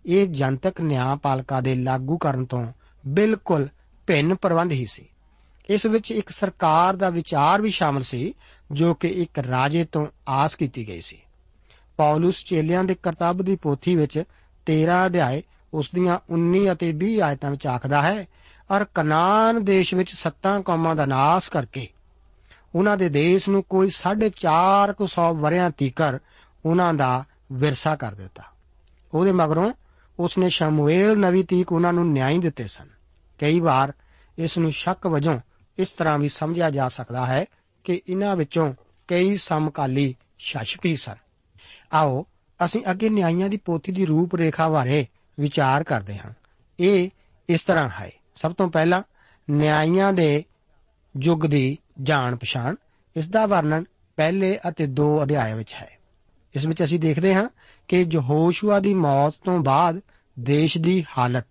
ਇਹ 0.06 0.28
ਜਨਤਕ 0.28 0.80
ਨਿਆਂ 0.80 1.16
ਪਾਲਕਾ 1.16 1.60
ਦੇ 1.60 1.74
ਲਾਗੂ 1.74 2.16
ਕਰਨ 2.16 2.44
ਤੋਂ 2.44 2.72
ਬਿਲਕੁਲ 3.06 3.68
ਭਿੰਨ 4.06 4.34
ਪ੍ਰਬੰਧ 4.34 4.72
ਹੀ 4.72 4.86
ਸੀ। 4.90 5.08
ਇਸ 5.70 5.86
ਵਿੱਚ 5.86 6.10
ਇੱਕ 6.10 6.30
ਸਰਕਾਰ 6.30 6.96
ਦਾ 6.96 7.10
ਵਿਚਾਰ 7.10 7.62
ਵੀ 7.62 7.70
ਸ਼ਾਮਲ 7.70 8.02
ਸੀ, 8.02 8.34
ਜੋ 8.72 8.94
ਕਿ 8.94 9.08
ਇੱਕ 9.08 9.38
ਰਾਜੇ 9.38 9.84
ਤੋਂ 9.84 10.06
ਆਸ 10.28 10.54
ਕੀਤੀ 10.54 10.88
ਗਈ 10.88 11.00
ਸੀ। 11.00 11.18
ਪੌਲਸ 11.96 12.44
ਚੇਲਿਆਂ 12.44 12.84
ਦੇ 12.84 12.94
ਕਰਤੱਵ 12.94 13.42
ਦੀ 13.42 13.56
ਪੋਥੀ 13.56 13.96
ਵਿੱਚ 13.96 14.22
13 14.66 15.06
ਅਧਿਆਏ 15.06 15.42
ਉਸ 15.74 15.90
ਦੀਆਂ 15.94 16.18
19 16.30 16.72
ਅਤੇ 16.72 16.92
20 16.92 17.18
ਆਇਤਾਂ 17.20 17.50
ਵਿੱਚ 17.50 17.66
ਆਖਦਾ 17.66 18.02
ਹੈ 18.02 18.26
ਔਰ 18.70 18.84
ਕਨਾਨ 18.84 19.64
ਦੇਸ਼ 19.64 19.94
ਵਿੱਚ 19.94 20.14
ਸੱਤਾਂ 20.14 20.60
ਕੌਮਾਂ 20.60 20.96
ਦਾ 20.96 21.06
ਨਾਸ 21.06 21.48
ਕਰਕੇ, 21.48 21.88
ਉਹਨਾਂ 22.74 22.96
ਦੇ 22.96 23.08
ਦੇਸ਼ 23.08 23.48
ਨੂੰ 23.48 23.62
ਕੋਈ 23.62 23.88
450 23.88 25.32
ਵਰਿਆਂ 25.32 25.70
ਤੀਕਰ 25.70 26.18
ਉਹਨਾਂ 26.64 26.94
ਦਾ 26.94 27.24
ਵਿਰਸਾ 27.52 27.96
ਕਰ 27.96 28.14
ਦਿੱਤਾ। 28.14 28.42
ਉਹਦੇ 29.14 29.32
ਮਗਰੋਂ 29.32 29.72
ਉਸਨੇ 30.18 30.48
ਸ਼ਮੂਏਲ 30.48 31.18
ਨਵੀ 31.18 31.42
ਤੀਕ 31.42 31.72
ਉਹਨਾਂ 31.72 31.92
ਨੂੰ 31.92 32.12
ਨਿਆਂ 32.12 32.38
ਦਿੱਤੇ 32.38 32.64
ਸਨ। 32.64 32.88
ਕਈ 33.38 33.60
ਵਾਰ 33.60 33.92
ਇਸ 34.38 34.58
ਨੂੰ 34.58 34.70
ਸ਼ੱਕ 34.70 35.06
ਵਜੋਂ 35.06 35.38
ਇਸ 35.78 35.88
ਤਰ੍ਹਾਂ 35.88 36.18
ਵੀ 36.18 36.28
ਸਮਝਿਆ 36.28 36.70
ਜਾ 36.70 36.88
ਸਕਦਾ 36.88 37.26
ਹੈ 37.26 37.44
ਕਿ 37.84 38.02
ਇਹਨਾਂ 38.08 38.36
ਵਿੱਚੋਂ 38.36 38.74
ਕਈ 39.08 39.36
ਸਮਕਾਲੀ 39.36 40.14
ਸ਼ਾਸਕ 40.38 40.86
ਹੀ 40.86 40.96
ਸਨ। 40.96 41.14
ਆਓ 41.92 42.26
ਅਸੀਂ 42.64 42.82
ਅੱਗੇ 42.90 43.08
ਨਿਆਂਇਆਂ 43.08 43.48
ਦੀ 43.48 43.56
ਪੋਥੀ 43.56 43.92
ਦੀ 43.92 44.06
ਰੂਪ 44.06 44.34
ਰੇਖਾ 44.34 44.68
ਬਾਰੇ 44.68 45.06
ਵਿਚਾਰ 45.40 45.84
ਕਰਦੇ 45.84 46.18
ਹਾਂ। 46.18 46.32
ਇਹ 46.80 47.10
ਇਸ 47.48 47.60
ਤਰ੍ਹਾਂ 47.60 47.88
ਹੈ। 47.88 48.10
ਸਭ 48.34 48.52
ਤੋਂ 48.52 48.68
ਪਹਿਲਾਂ 48.68 49.02
ਨਿਆਂਇਆਂ 49.50 50.12
ਦੇ 50.12 50.44
ਯੁੱਗ 51.22 51.46
ਦੀ 51.46 51.78
ਜਾਣ 52.02 52.36
ਪਛਾਣ, 52.36 52.74
ਇਸ 53.16 53.28
ਦਾ 53.28 53.46
ਵਰਣਨ 53.46 53.84
ਪਹਿਲੇ 54.16 54.58
ਅਤੇ 54.68 54.86
ਦੋ 54.86 55.22
ਅਧਿਆਇ 55.22 55.54
ਵਿੱਚ 55.54 55.74
ਹੈ। 55.74 55.98
ਇਸ 56.54 56.66
ਵਿੱਚ 56.66 56.84
ਅਸੀਂ 56.84 57.00
ਦੇਖਦੇ 57.00 57.34
ਹਾਂ 57.34 57.48
ਕਿ 57.88 58.06
ਯਹੋਸ਼ੂਆ 58.12 58.80
ਦੀ 58.80 58.94
ਮੌਤ 58.94 59.34
ਤੋਂ 59.44 59.58
ਬਾਅਦ 59.58 60.00
ਦੇਸ਼ 60.38 60.78
ਦੀ 60.78 61.04
ਹਾਲਤ 61.18 61.46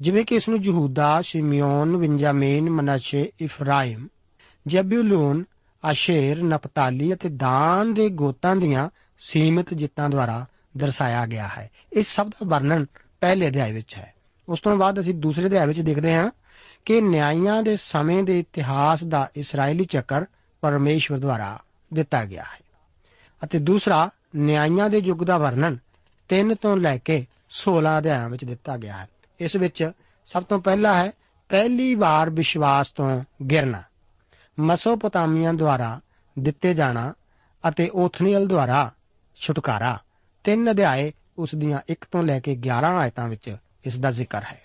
ਜਿਵੇਂ 0.00 0.24
ਕਿ 0.24 0.34
ਇਸ 0.34 0.48
ਨੂੰ 0.48 0.58
ਯਹੂਦਾ, 0.62 1.22
ਸ਼ਿਮਿਓਨ, 1.22 1.96
ਵਿੰਜਾਮੀਨ, 1.96 2.70
ਮਨਾਸ਼ੇ, 2.70 3.32
ਇਫਰਾਇਮ, 3.40 4.08
ਜੈਬੂਲੂਨ, 4.66 5.44
ਆਸ਼ੇਰ, 5.84 6.42
ਨਪਤਾਲੀ 6.42 7.14
ਅਤੇ 7.14 7.28
ਦਾਨ 7.28 7.94
ਦੇ 7.94 8.08
ਗੋਤਾਂ 8.08 8.56
ਦੀਆਂ 8.56 8.88
ਸੀਮਿਤ 9.18 9.74
ਜਿੱਤਾਂ 9.74 10.10
ਦੁਆਰਾ 10.10 10.46
ਦਰਸਾਇਆ 10.76 11.26
ਗਿਆ 11.26 11.48
ਹੈ। 11.48 11.70
ਇਸ 11.92 12.14
ਸਭ 12.16 12.28
ਦਾ 12.28 12.46
ਵਰਣਨ 12.46 12.86
ਪਹਿਲੇ 13.20 13.48
ਅਧਿਆਇ 13.48 13.72
ਵਿੱਚ 13.72 13.94
ਹੈ। 13.94 14.14
ਉਸ 14.48 14.60
ਤੋਂ 14.60 14.76
ਬਾਅਦ 14.76 15.00
ਅਸੀਂ 15.00 15.14
ਦੂਸਰੇ 15.14 15.46
ਅਧਿਆਇ 15.46 15.66
ਵਿੱਚ 15.66 15.80
ਦੇਖਦੇ 15.80 16.14
ਹਾਂ 16.14 16.30
ਕਿ 16.84 17.00
ਨਿਆਂਇਆਂ 17.00 17.62
ਦੇ 17.62 17.76
ਸਮੇਂ 17.76 18.24
ਦੇ 18.24 18.38
ਇਤਿਹਾਸ 18.38 19.04
ਦਾ 19.04 19.30
ਇਸرائیਲੀ 19.36 19.84
ਚੱਕਰ 19.84 20.24
ਪਰਮੇਸ਼ਵਰ 20.60 21.18
ਦੁਆਰਾ 21.18 21.58
ਦਿੱਤਾ 21.94 22.24
ਗਿਆ 22.24 22.42
ਹੈ। 22.42 22.60
ਅਤੇ 23.44 23.58
ਦੂਸਰਾ 23.58 24.10
ਨਿਆਂਇਆਂ 24.36 24.90
ਦੇ 24.90 24.98
ਯੁੱਗ 24.98 25.24
ਦਾ 25.24 25.38
ਵਰਣਨ 25.38 25.78
3 26.28 26.54
ਤੋਂ 26.54 26.76
ਲੈ 26.76 26.98
ਕੇ 26.98 27.26
16 27.50 27.98
ਅਧਿਆਇਆਂ 27.98 28.30
ਵਿੱਚ 28.30 28.44
ਦਿੱਤਾ 28.44 28.76
ਗਿਆ 28.76 28.96
ਹੈ। 28.96 29.08
ਇਸ 29.40 29.56
ਵਿੱਚ 29.56 29.90
ਸਭ 30.26 30.42
ਤੋਂ 30.42 30.58
ਪਹਿਲਾ 30.60 30.94
ਹੈ 30.94 31.12
ਪਹਿਲੀ 31.48 31.94
ਵਾਰ 31.94 32.30
ਵਿਸ਼ਵਾਸ 32.30 32.88
ਤੋਂ 32.88 33.24
ਗਿਰਨਾ। 33.50 33.82
ਮਸੋਪੋਤਾਮੀਆਂ 34.60 35.54
ਦੁਆਰਾ 35.54 36.00
ਦਿੱਤੇ 36.38 36.74
ਜਾਣਾ 36.74 37.12
ਅਤੇ 37.68 37.90
ਓਥਨੀਅਲ 37.94 38.46
ਦੁਆਰਾ 38.46 38.92
ਛੁਟਕਾਰਾ। 39.36 39.98
ਤਿੰਨ 40.44 40.70
ਅਧਿਆਏ 40.70 41.12
ਉਸ 41.38 41.54
ਦੀਆਂ 41.54 41.80
1 41.88 42.06
ਤੋਂ 42.10 42.22
ਲੈ 42.22 42.40
ਕੇ 42.40 42.56
11 42.56 42.98
ਆਇਤਾਂ 42.98 43.28
ਵਿੱਚ 43.28 43.56
ਇਸ 43.84 43.98
ਦਾ 43.98 44.10
ਜ਼ਿਕਰ 44.10 44.42
ਹੈ। 44.42 44.62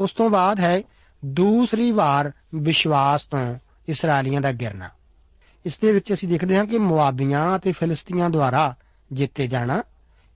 ਉਸ 0.00 0.12
ਤੋਂ 0.12 0.30
ਬਾਅਦ 0.30 0.60
ਹੈ 0.60 0.82
ਦੂਸਰੀ 1.24 1.92
ਵਾਰ 1.92 2.32
ਵਿਸ਼ਵਾਸ 2.54 3.24
ਤੋਂ 3.24 3.58
ਇਸرائیਲੀਆਂ 3.88 4.40
ਦਾ 4.40 4.52
ਗਿਰਨਾ। 4.52 4.88
ਇਸ 5.66 5.78
ਦੇ 5.78 5.92
ਵਿੱਚ 5.92 6.12
ਅਸੀਂ 6.12 6.28
ਦੇਖਦੇ 6.28 6.58
ਹਾਂ 6.58 6.64
ਕਿ 6.64 6.78
ਮੁਆਬੀਆਂ 6.78 7.56
ਅਤੇ 7.56 7.72
ਫਿਲਿਸਤੀਆਂ 7.72 8.30
ਦੁਆਰਾ 8.30 8.74
ਜਿੱਤੇ 9.12 9.46
ਜਾਣਾ 9.46 9.82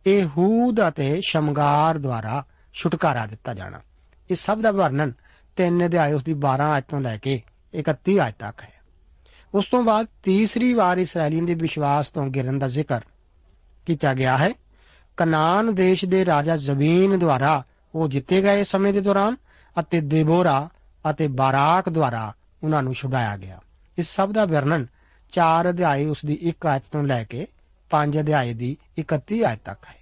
ਇਹ 0.06 0.26
ਹੂਦ 0.26 0.88
ਅਤੇ 0.88 1.20
ਸ਼ਮਗਾਰ 1.20 1.98
ਦੁਆਰਾ 1.98 2.44
ਛੁਟਕਾਰਾ 2.72 3.26
ਦਿੱਤਾ 3.26 3.54
ਜਾਣਾ। 3.54 3.80
ਇਹ 4.30 4.36
ਸਭ 4.36 4.60
ਦਾ 4.60 4.70
ਵਰਣਨ 4.70 5.12
3 5.56 5.86
ਅਧਿਆਏ 5.86 6.12
ਉਸ 6.12 6.24
ਦੀ 6.24 6.34
12 6.34 6.78
ਅਜ 6.78 6.84
ਤੋਂ 6.88 7.00
ਲੈ 7.00 7.16
ਕੇ 7.16 7.42
31 7.74 8.18
ਅਜ 8.28 8.34
ਤੱਕ 8.38 8.62
ਹੈ। 8.62 8.72
ਉਸ 9.54 9.66
ਤੋਂ 9.66 9.82
ਬਾਅਦ 9.82 10.06
ਤੀਸਰੀ 10.22 10.74
ਵਾਰ 10.74 10.98
ਇਸرائیਲੀਆਂ 10.98 11.42
ਦੇ 11.42 11.54
ਵਿਸ਼ਵਾਸ 11.54 12.08
ਤੋਂ 12.08 12.26
ਗਿਰਨ 12.26 12.58
ਦਾ 12.58 12.68
ਜ਼ਿਕਰ 12.68 13.00
ਕੀਤਾ 13.86 14.14
ਗਿਆ 14.14 14.38
ਹੈ। 14.38 14.50
ਕਨਾਨ 15.16 15.74
ਦੇਸ਼ 15.74 16.04
ਦੇ 16.04 16.24
ਰਾਜਾ 16.24 16.56
ਜ਼ਬੀਨ 16.56 17.18
ਦੁਆਰਾ 17.18 17.64
ਉਹ 17.94 18.08
ਜਿੱਤੇ 18.08 18.42
ਗਏ 18.42 18.64
ਸਮੇਂ 18.64 18.92
ਦੇ 18.92 19.00
ਦੌਰਾਨ 19.00 19.36
ਅਤੇ 19.80 20.00
ਦੇਬੋਰਾ 20.00 20.68
ਅਤੇ 21.10 21.28
ਬਾਰਾਕ 21.28 21.88
ਦੁਆਰਾ 21.88 22.34
ਉਹਨਾਂ 22.62 22.82
ਨੂੰ 22.82 22.94
ਛੁਡਾਇਆ 22.94 23.36
ਗਿਆ। 23.36 23.60
ਇਸ 23.98 24.14
ਸਭ 24.14 24.32
ਦਾ 24.32 24.44
ਵਰਣਨ 24.44 24.86
4 25.32 25.68
ਅਧਿਆਏ 25.68 26.06
ਉਸ 26.06 26.18
ਦੀ 26.26 26.38
1 26.42 26.66
ਆਇਤ 26.66 26.82
ਤੋਂ 26.92 27.02
ਲੈ 27.02 27.24
ਕੇ 27.24 27.46
5 27.90 28.20
ਅਧਿਆਏ 28.20 28.54
ਦੀ 28.54 28.76
31 28.98 29.42
ਆਇਤ 29.44 29.58
ਤੱਕ 29.64 29.84
ਹੈ। 29.84 29.96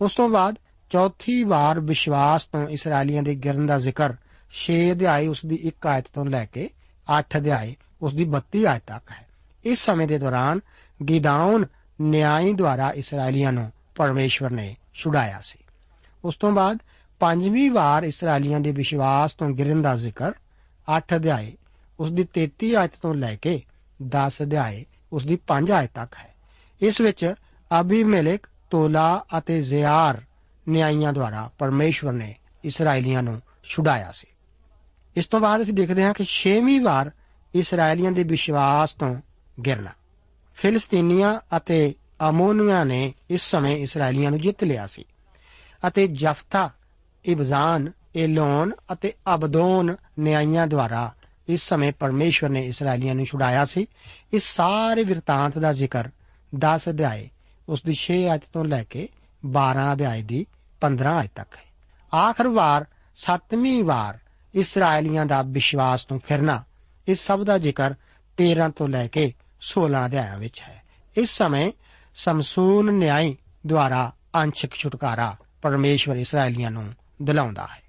ਉਸ 0.00 0.14
ਤੋਂ 0.14 0.28
ਬਾਅਦ 0.28 0.58
ਚੌਥੀ 0.90 1.44
ਵਾਰ 1.44 1.80
ਵਿਸ਼ਵਾਸ 1.80 2.44
ਤੋਂ 2.44 2.68
ਇਸرائیਲੀਆਂ 2.68 3.22
ਦੇ 3.22 3.34
ਗਿਰਨ 3.34 3.66
ਦਾ 3.66 3.78
ਜ਼ਿਕਰ 3.78 4.14
6 4.50 4.74
ਅਧਿਆਏ 4.92 5.26
ਉਸ 5.26 5.46
ਦੀ 5.46 5.60
1 5.66 5.86
ਆਇਤ 5.86 6.04
ਤੋਂ 6.14 6.24
ਲੈ 6.24 6.44
ਕੇ 6.44 6.70
8 7.18 7.22
ਅਧਿਆਏ 7.36 7.76
ਉਸ 8.02 8.14
ਦੀ 8.14 8.24
32 8.24 8.64
ਆਇਤ 8.64 8.82
ਤੱਕ 8.86 9.10
ਹੈ। 9.10 9.26
ਇਸ 9.64 9.84
ਸਮੇਂ 9.84 10.08
ਦੇ 10.08 10.18
ਦੌਰਾਨ 10.18 10.60
ਗਿਦਾਉਨ 11.08 11.64
ਨਿਆਈ 12.00 12.52
ਦੁਆਰਾ 12.52 12.90
ਇਸرائیਲੀਆਂ 12.90 13.52
ਨੂੰ 13.52 13.72
ਪਰਮੇਸ਼ਵਰ 13.94 14.50
ਨੇ 14.50 14.76
ਛੁਡਾਇਆ 14.94 15.40
ਸੀ। 15.42 15.58
ਉਸ 16.24 16.36
ਤੋਂ 16.36 16.52
ਬਾਅਦ 16.52 16.78
ਪੰਜਵੀਂ 17.20 17.70
ਵਾਰ 17.70 18.02
ਇਸرائیਲੀਆਂ 18.02 18.60
ਦੇ 18.60 18.70
ਵਿਸ਼ਵਾਸ 18.70 19.32
ਤੋਂ 19.32 19.50
ਗਿਰਨ 19.50 19.82
ਦਾ 19.82 19.96
ਜ਼ਿਕਰ 19.96 20.32
8 20.98 21.16
ਅਧਿਆਏ 21.16 21.56
ਉਸ 22.00 22.12
ਦੀ 22.12 22.24
33 22.34 22.74
ਆਇਤ 22.74 22.90
ਤੋਂ 23.02 23.14
ਲੈ 23.14 23.36
ਕੇ 23.36 23.62
10 24.02 24.42
ਅਧਿਆਏ 24.42 24.84
ਉਸ 25.12 25.26
ਦੀ 25.26 25.38
5 25.46 25.70
ਆਇਤ 25.70 25.90
ਤੱਕ 25.94 26.14
ਹੈ। 26.18 26.34
ਇਸ 26.80 27.00
ਵਿੱਚ 27.00 27.34
ਅਬੀਮੇਲਕ, 27.80 28.40
ਤੋਲਾ 28.70 29.24
ਅਤੇ 29.38 29.62
ਜ਼ਿਆਰ 29.62 30.22
ਨਿਆਂਇਆਂ 30.70 31.12
ਦੁਆਰਾ 31.12 31.50
ਪਰਮੇਸ਼ਵਰ 31.58 32.12
ਨੇ 32.12 32.34
ਇਸرائیਲੀਆਂ 32.64 33.22
ਨੂੰ 33.22 33.42
ਛੁਡਾਇਆ 33.64 34.12
ਸੀ। 34.12 34.26
ਇਸ 35.16 35.26
ਤੋਂ 35.26 35.40
ਬਾਅਦ 35.40 35.62
ਅਸੀਂ 35.62 35.74
ਦੇਖਦੇ 35.74 36.02
ਹਾਂ 36.02 36.14
ਕਿ 36.14 36.24
6ਵੀਂ 36.24 36.80
ਵਾਰ 36.80 37.10
ਇਸرائیਲੀਆਂ 37.54 38.12
ਦੇ 38.12 38.22
ਵਿਸ਼ਵਾਸ 38.22 38.94
ਤੋਂ 38.94 39.14
ਗਿਰਨਾ। 39.66 39.90
ਫਿਲਸਤੀਨੀਆਂ 40.54 41.40
ਅਤੇ 41.56 41.94
ਅਮੋਨੀਆਂ 42.28 42.86
ਨੇ 42.86 43.14
ਇਸ 43.30 43.40
ਸਮੇਂ 43.40 43.76
ਇਸرائیਲੀਆਂ 43.76 44.30
ਨੂੰ 44.30 44.40
ਜਿੱਤ 44.40 44.64
ਲਿਆ 44.64 44.86
ਸੀ 44.86 45.04
ਅਤੇ 45.88 46.06
ਜਫਤਾ 46.06 46.70
ਇਬਜ਼ਾਨ, 47.24 47.92
ਏਲੋਨ 48.16 48.72
ਅਤੇ 48.92 49.12
ਅਬਦੋਨ 49.34 49.96
ਨਿਆਂਇਆਂ 50.18 50.66
ਦੁਆਰਾ 50.66 51.14
ਇਸ 51.48 51.68
ਸਮੇਂ 51.68 51.92
ਪਰਮੇਸ਼ਵਰ 51.92 52.50
ਨੇ 52.50 52.66
ਇਸرائیਲੀਆਂ 52.66 53.14
ਨੂੰ 53.14 53.24
ਛੁਡਾਇਆ 53.24 53.64
ਸੀ। 53.64 53.86
ਇਸ 54.32 54.42
ਸਾਰੇ 54.42 55.04
ਵਿਰਤਾਂਤ 55.04 55.58
ਦਾ 55.58 55.72
ਜ਼ਿਕਰ 55.72 56.08
10 56.58 56.88
ਅਧਿਆਏ, 56.88 57.28
ਉਸ 57.68 57.82
ਦੀ 57.82 57.92
6 57.92 58.34
ਅਧ 58.34 58.40
ਤੋਂ 58.52 58.64
ਲੈ 58.64 58.84
ਕੇ 58.84 59.08
12 59.46 59.92
ਅਧਿਆਏ 59.92 60.22
ਦੀ 60.22 60.46
15 60.80 61.20
ਅਜ 61.20 61.28
ਤੱਕ 61.34 61.56
ਹੈ। 61.56 61.64
ਆਖਰ 62.18 62.48
ਵਾਰ 62.48 62.84
7ਵੀਂ 63.16 63.84
ਵਾਰ 63.84 64.18
ਇਸرائیਲੀਆਂ 64.54 65.26
ਦਾ 65.26 65.42
ਵਿਸ਼ਵਾਸ 65.42 66.04
ਤੋਂ 66.04 66.18
ਫਿਰਨਾ 66.26 66.64
ਇਸ 67.08 67.26
ਸਭ 67.26 67.42
ਦਾ 67.44 67.58
ਜ਼ਿਕਰ 67.58 67.94
13 68.36 68.70
ਤੋਂ 68.76 68.88
ਲੈ 68.88 69.06
ਕੇ 69.06 69.32
16 69.60 70.06
ਅਧਿਆਇਆਂ 70.06 70.38
ਵਿੱਚ 70.38 70.60
ਹੈ। 70.60 70.82
ਇਸ 71.16 71.30
ਸਮੇਂ 71.30 71.72
ਸਮਸੂਨ 72.14 72.94
ਨਿਆਈ 72.94 73.36
ਦੁਆਰਾ 73.66 74.12
ਅੰਸ਼ਿਕ 74.34 74.74
ਛੁਟਕਾਰਾ 74.74 75.36
ਪਰਮੇਸ਼ਵਰ 75.62 76.16
ਇਸرائیਲੀਆਂ 76.16 76.70
ਨੂੰ 76.70 76.94
ਦਿਲਾਉਂਦਾ 77.22 77.62
ਹੈ। 77.62 77.82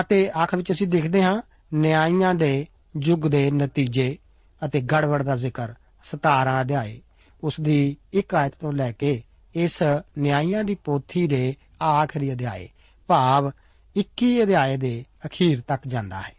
ਅਤੇ 0.00 0.30
ਆਖਰ 0.30 0.56
ਵਿੱਚ 0.56 0.72
ਅਸੀਂ 0.72 0.88
ਦੇਖਦੇ 0.88 1.22
ਹਾਂ 1.22 1.42
ਨਿਆਂਇਆਂ 1.74 2.34
ਦੇ 2.34 2.66
ਯੁੱਗ 3.02 3.20
ਦੇ 3.20 3.50
ਨਤੀਜੇ 3.50 4.18
ਅਤੇ 4.64 4.80
ਗੜਬੜ 4.80 5.22
ਦਾ 5.22 5.36
ਜ਼ਿਕਰ 5.36 5.74
17 6.02 6.60
ਅਧਿਆਏ, 6.60 7.00
ਉਸ 7.44 7.54
ਦੀ 7.60 7.96
1 8.14 8.34
ਆਇਤ 8.34 8.52
ਤੋਂ 8.60 8.72
ਲੈ 8.72 8.92
ਕੇ 8.92 9.22
ਇਸ 9.54 9.82
ਨਿਆਂਇਆਂ 10.18 10.64
ਦੀ 10.64 10.74
ਪੋਥੀ 10.74 11.26
ਦੇ 11.26 11.54
ਆਖਰੀ 11.82 12.32
ਅਧਿਆਏ, 12.32 12.68
ਭਾਵ 13.06 13.50
21 13.96 14.42
ਅਧਿਆਏ 14.42 14.76
ਦੇ 14.76 15.04
ਅਖੀਰ 15.26 15.60
ਤੱਕ 15.60 15.82
ਜਾਂਦਾ 15.86 16.20
ਹੈ। 16.20 16.34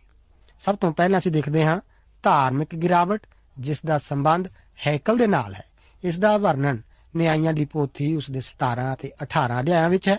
ਸਭ 0.60 0.75
ਤੋਂ 0.75 0.91
ਪਹਿਲਾਂ 0.91 1.19
ਅਸੀਂ 1.19 1.32
ਦੇਖਦੇ 1.32 1.65
ਹਾਂ 1.65 1.82
ਧਾਰਮਿਕ 2.23 2.75
ਗਿਰਾਵਟ, 2.75 3.21
ਜਿਸ 3.60 3.86
ਦਾ 3.86 3.97
ਸੰਬੰਧ 3.97 4.47
ਹੈਕਲ 4.88 5.17
ਦੇ 5.17 5.28
ਨਾਲ 5.28 5.56
ਹੈ। 5.56 5.63
ਇਸ 6.04 6.19
ਦਾ 6.19 6.38
ਵਰਣਨ 6.38 6.82
ਨਿਆਂਇਆਂ 7.15 7.54
ਦੀ 7.54 7.65
ਪੋਥੀ 7.65 8.15
ਉਸ 8.15 8.32
ਦੇ 8.32 8.41
17 8.41 8.93
ਅਤੇ 8.93 9.12
18 9.21 9.60
ਅਧਿਆਇਆਂ 9.60 9.89
ਵਿੱਚ 9.89 10.10
ਹੈ। 10.10 10.17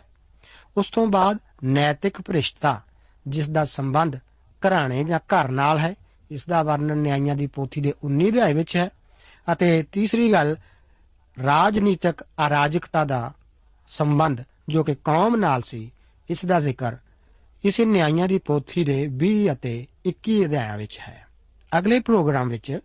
ਉਸ 0.76 0.87
ਤੋਂ 0.87 1.06
ਬਾਅਦ 1.06 1.38
ਨੈਤਿਕ 1.64 2.20
ਭ੍ਰਿਸ਼ਟਤਾ, 2.20 2.83
ਜਿਸ 3.28 3.48
ਦਾ 3.48 3.64
ਸੰਬੰਧ 3.64 4.16
ਘਰਾਣੇ 4.68 5.04
ਜਾਂ 5.04 5.18
ਘਰ 5.18 5.48
ਨਾਲ 5.48 5.78
ਹੈ, 5.78 5.94
ਇਸ 6.30 6.46
ਦਾ 6.46 6.62
ਵਰਣਨ 6.62 6.98
ਨਿਆਂਇਆਂ 6.98 7.37
ਦੀ 7.37 7.46
ਪੋਥੀ 7.46 7.80
ਦੇ 7.80 7.94
19 8.04 8.28
ਅਧਿਆਏ 8.28 8.52
ਵਿੱਚ 8.52 8.76
ਹੈ। 8.76 8.88
ਅਤੇ 9.52 9.83
ਤੀਸਰੀ 9.83 10.33
ਗੱਲ, 10.33 10.56
ਰਾਜਨੀਤਿਕ 11.42 12.22
ਅਰਾਜਕਤਾ 12.22 13.04
ਦਾ 13.04 13.33
ਸੰਬੰਧ 13.88 14.40
ਜੋ 14.68 14.84
ਕਿ 14.84 14.94
ਕੌਮ 14.94 15.36
ਨਾਲ 15.36 15.62
ਸੀ, 15.62 15.92
ਇਸ 16.30 16.44
ਦਾ 16.44 16.60
ਜ਼ਿਕਰ 16.60 16.96
ਇਸੇ 17.64 17.84
ਨਿਆਂਇਆਂ 17.84 18.28
ਦੀ 18.28 18.38
ਪੋਥੀ 18.38 18.84
ਦੇ 18.84 19.06
20 19.06 19.52
ਅਤੇ 19.52 19.86
21 20.06 20.44
ਅਧਿਆਇਆਂ 20.44 20.78
ਵਿੱਚ 20.78 20.98
ਹੈ। 20.98 21.26
ਅਗਲੇ 21.78 22.00
ਪ੍ਰੋਗਰਾਮ 22.00 22.48
ਵਿੱਚ 22.48 22.78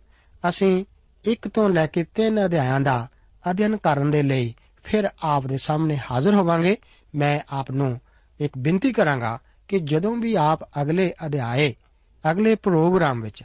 ਅਸੀਂ 0.48 0.84
1 1.24 1.48
ਤੋਂ 1.48 1.68
ਲੈ 1.70 1.86
ਕੇ 1.86 2.04
3 2.14 2.44
ਅਧਿਆਇਆਂ 2.44 2.80
ਦਾ 2.80 3.08
ਅਧਿਐਨ 3.50 3.76
ਕਰਨ 3.76 4.10
ਦੇ 4.10 4.22
ਲਈ 4.22 4.54
ਫਿਰ 4.84 5.08
ਆਪ 5.22 5.46
ਦੇ 5.46 5.56
ਸਾਹਮਣੇ 5.56 5.98
ਹਾਜ਼ਰ 6.10 6.34
ਹੋਵਾਂਗੇ। 6.34 6.76
ਮੈਂ 7.14 7.40
ਆਪ 7.50 7.70
ਨੂੰ 7.70 8.00
ਇੱਕ 8.40 8.58
ਬੇਨਤੀ 8.58 8.92
ਕਰਾਂਗਾ 8.92 9.38
ਕਿ 9.68 9.78
ਜਦੋਂ 9.78 10.16
ਵੀ 10.16 10.34
ਆਪ 10.34 10.62
ਅਗਲੇ 10.82 11.12
ਅਧਿਆਏ, 11.26 11.74
ਅਗਲੇ 12.30 12.54
ਪ੍ਰੋਗਰਾਮ 12.54 13.20
ਵਿੱਚ 13.20 13.44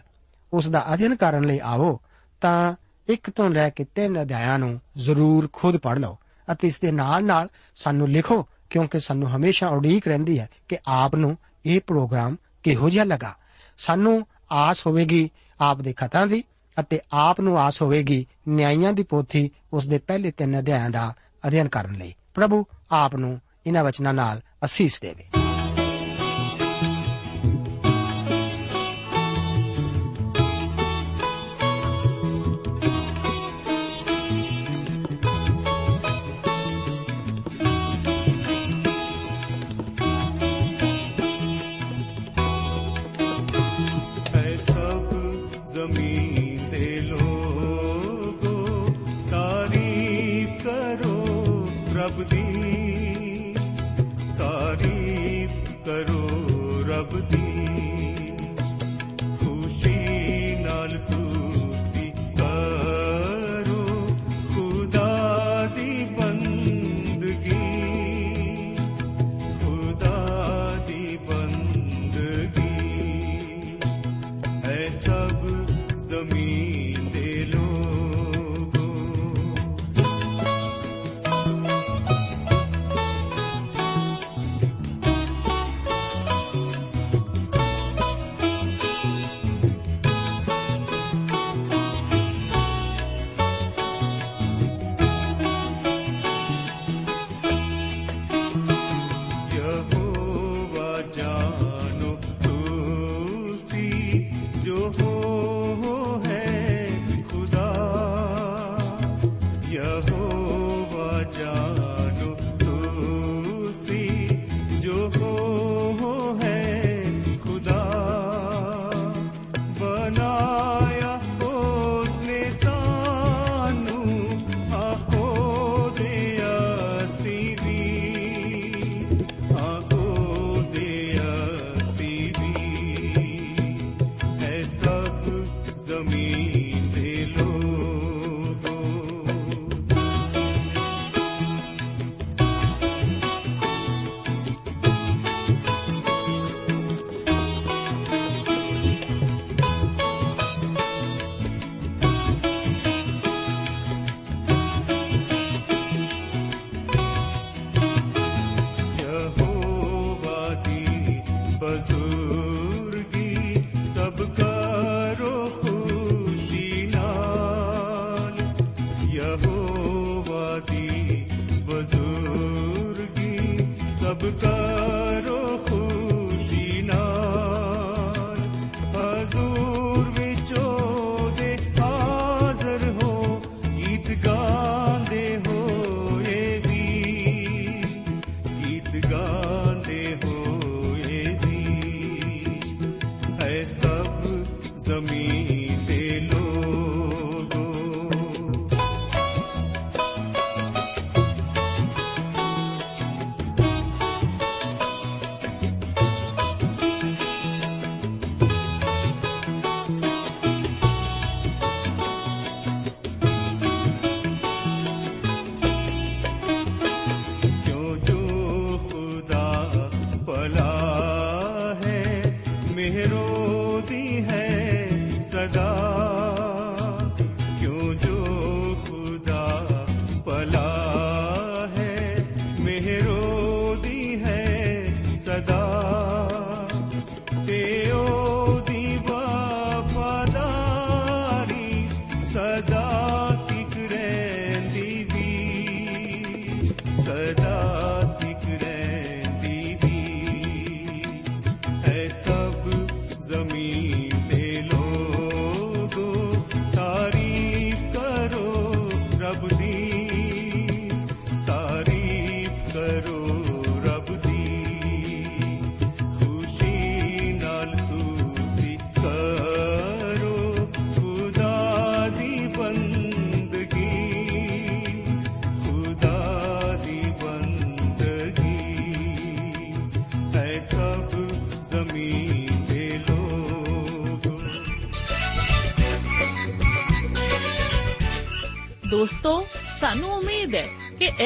ਉਸ 0.54 0.70
ਦਾ 0.70 0.94
ਅਧਿਐਨ 0.94 1.16
ਕਰਨ 1.16 1.44
ਲਈ 1.44 1.60
ਆਵੋ 1.64 2.02
ਤਾਂ 2.42 2.74
ਇੱਕ 3.08 3.30
ਤੋਂ 3.30 3.50
ਲੈ 3.50 3.70
ਕੇ 3.70 3.84
ਤਿੰਨ 3.84 4.22
ਅਧਿਆਇਆਂ 4.22 4.60
ਨੂੰ 4.60 4.80
ਜ਼ਰੂਰ 4.98 5.50
ਖੁਦ 5.54 5.78
ਪੜ੍ਹ 5.78 6.00
ਲਓ। 6.00 6.18
ਅਤੇ 6.52 6.68
ਇਸ 6.68 6.80
ਦੇ 6.80 6.92
ਨਾਲ-ਨਾਲ 6.92 7.48
ਸਾਨੂੰ 7.76 8.10
ਲਿਖੋ, 8.10 8.48
ਕਿਉਂਕਿ 8.70 9.00
ਸਾਨੂੰ 9.00 9.30
ਹਮੇਸ਼ਾ 9.30 9.68
ਉਡੀਕ 9.68 10.08
ਰਹਿੰਦੀ 10.08 10.40
ਹੈ 10.40 10.50
ਕਿ 10.68 10.78
ਆਪ 10.88 11.16
ਨੂੰ 11.16 11.38
ਇਹ 11.66 11.82
ਪ੍ਰੋਗਰਾਮ 11.88 12.36
ਕਿਹੋ 12.64 12.90
ਜਿਹਾ 12.90 13.04
ਲੱਗਾ। 13.04 13.36
ਸਾਨੂੰ 13.78 14.28
ਆਸ 14.52 14.88
ਹੋਵੇਗੀ 14.88 15.30
ਆਪ 15.62 15.82
ਦੇ 15.82 15.94
ਖਤਾਂ 15.94 16.28
ਦੀ 16.28 16.44
ਅਤੇ 16.80 17.00
ਆਪ 17.14 17.42
ਨੂੰ 17.42 17.60
ਆਸ 17.60 17.82
ਹੋਵੇਗੀ 17.82 18.28
ਨਿਆਂਇਆਂ 18.48 18.94
ਦੀ 18.94 19.04
ਪੋਥੀ 19.04 19.52
ਉਸ 19.74 19.88
ਦੇ 19.88 19.98
ਪਹਿਲੇ 19.98 20.32
ਤਿੰਨ 20.32 20.60
ਅਧਿਆਇਆਂ 20.60 20.90
ਦਾ 20.90 21.14
ਅਧਿਐਨ 21.48 21.68
ਕਰਨ 21.68 21.94
ਲਈ। 21.94 22.14
ਪ੍ਰਭੂ 22.34 22.66
ਆਪ 22.92 23.16
ਨੂੰ 23.16 23.42
ਇਹਨਾਂ 23.68 23.84
ਵਚਨਾਂ 23.84 24.14
ਨਾਲ 24.14 24.42
ਅਸੀਸ 24.66 25.00
ਦੇਵੇ। 25.02 25.41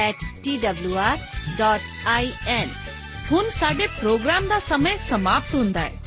at 0.01 0.19
twr.in 0.43 2.67
ਹੁਣ 3.31 3.49
ਸਾਡੇ 3.53 3.87
ਪ੍ਰੋਗਰਾਮ 3.95 4.47
ਦਾ 4.47 4.59
ਸਮੇਂ 4.67 4.97
ਸਮਾਪਤ 4.97 5.55
ਹੁੰਦਾ 5.55 5.79
ਹੈ 5.79 6.06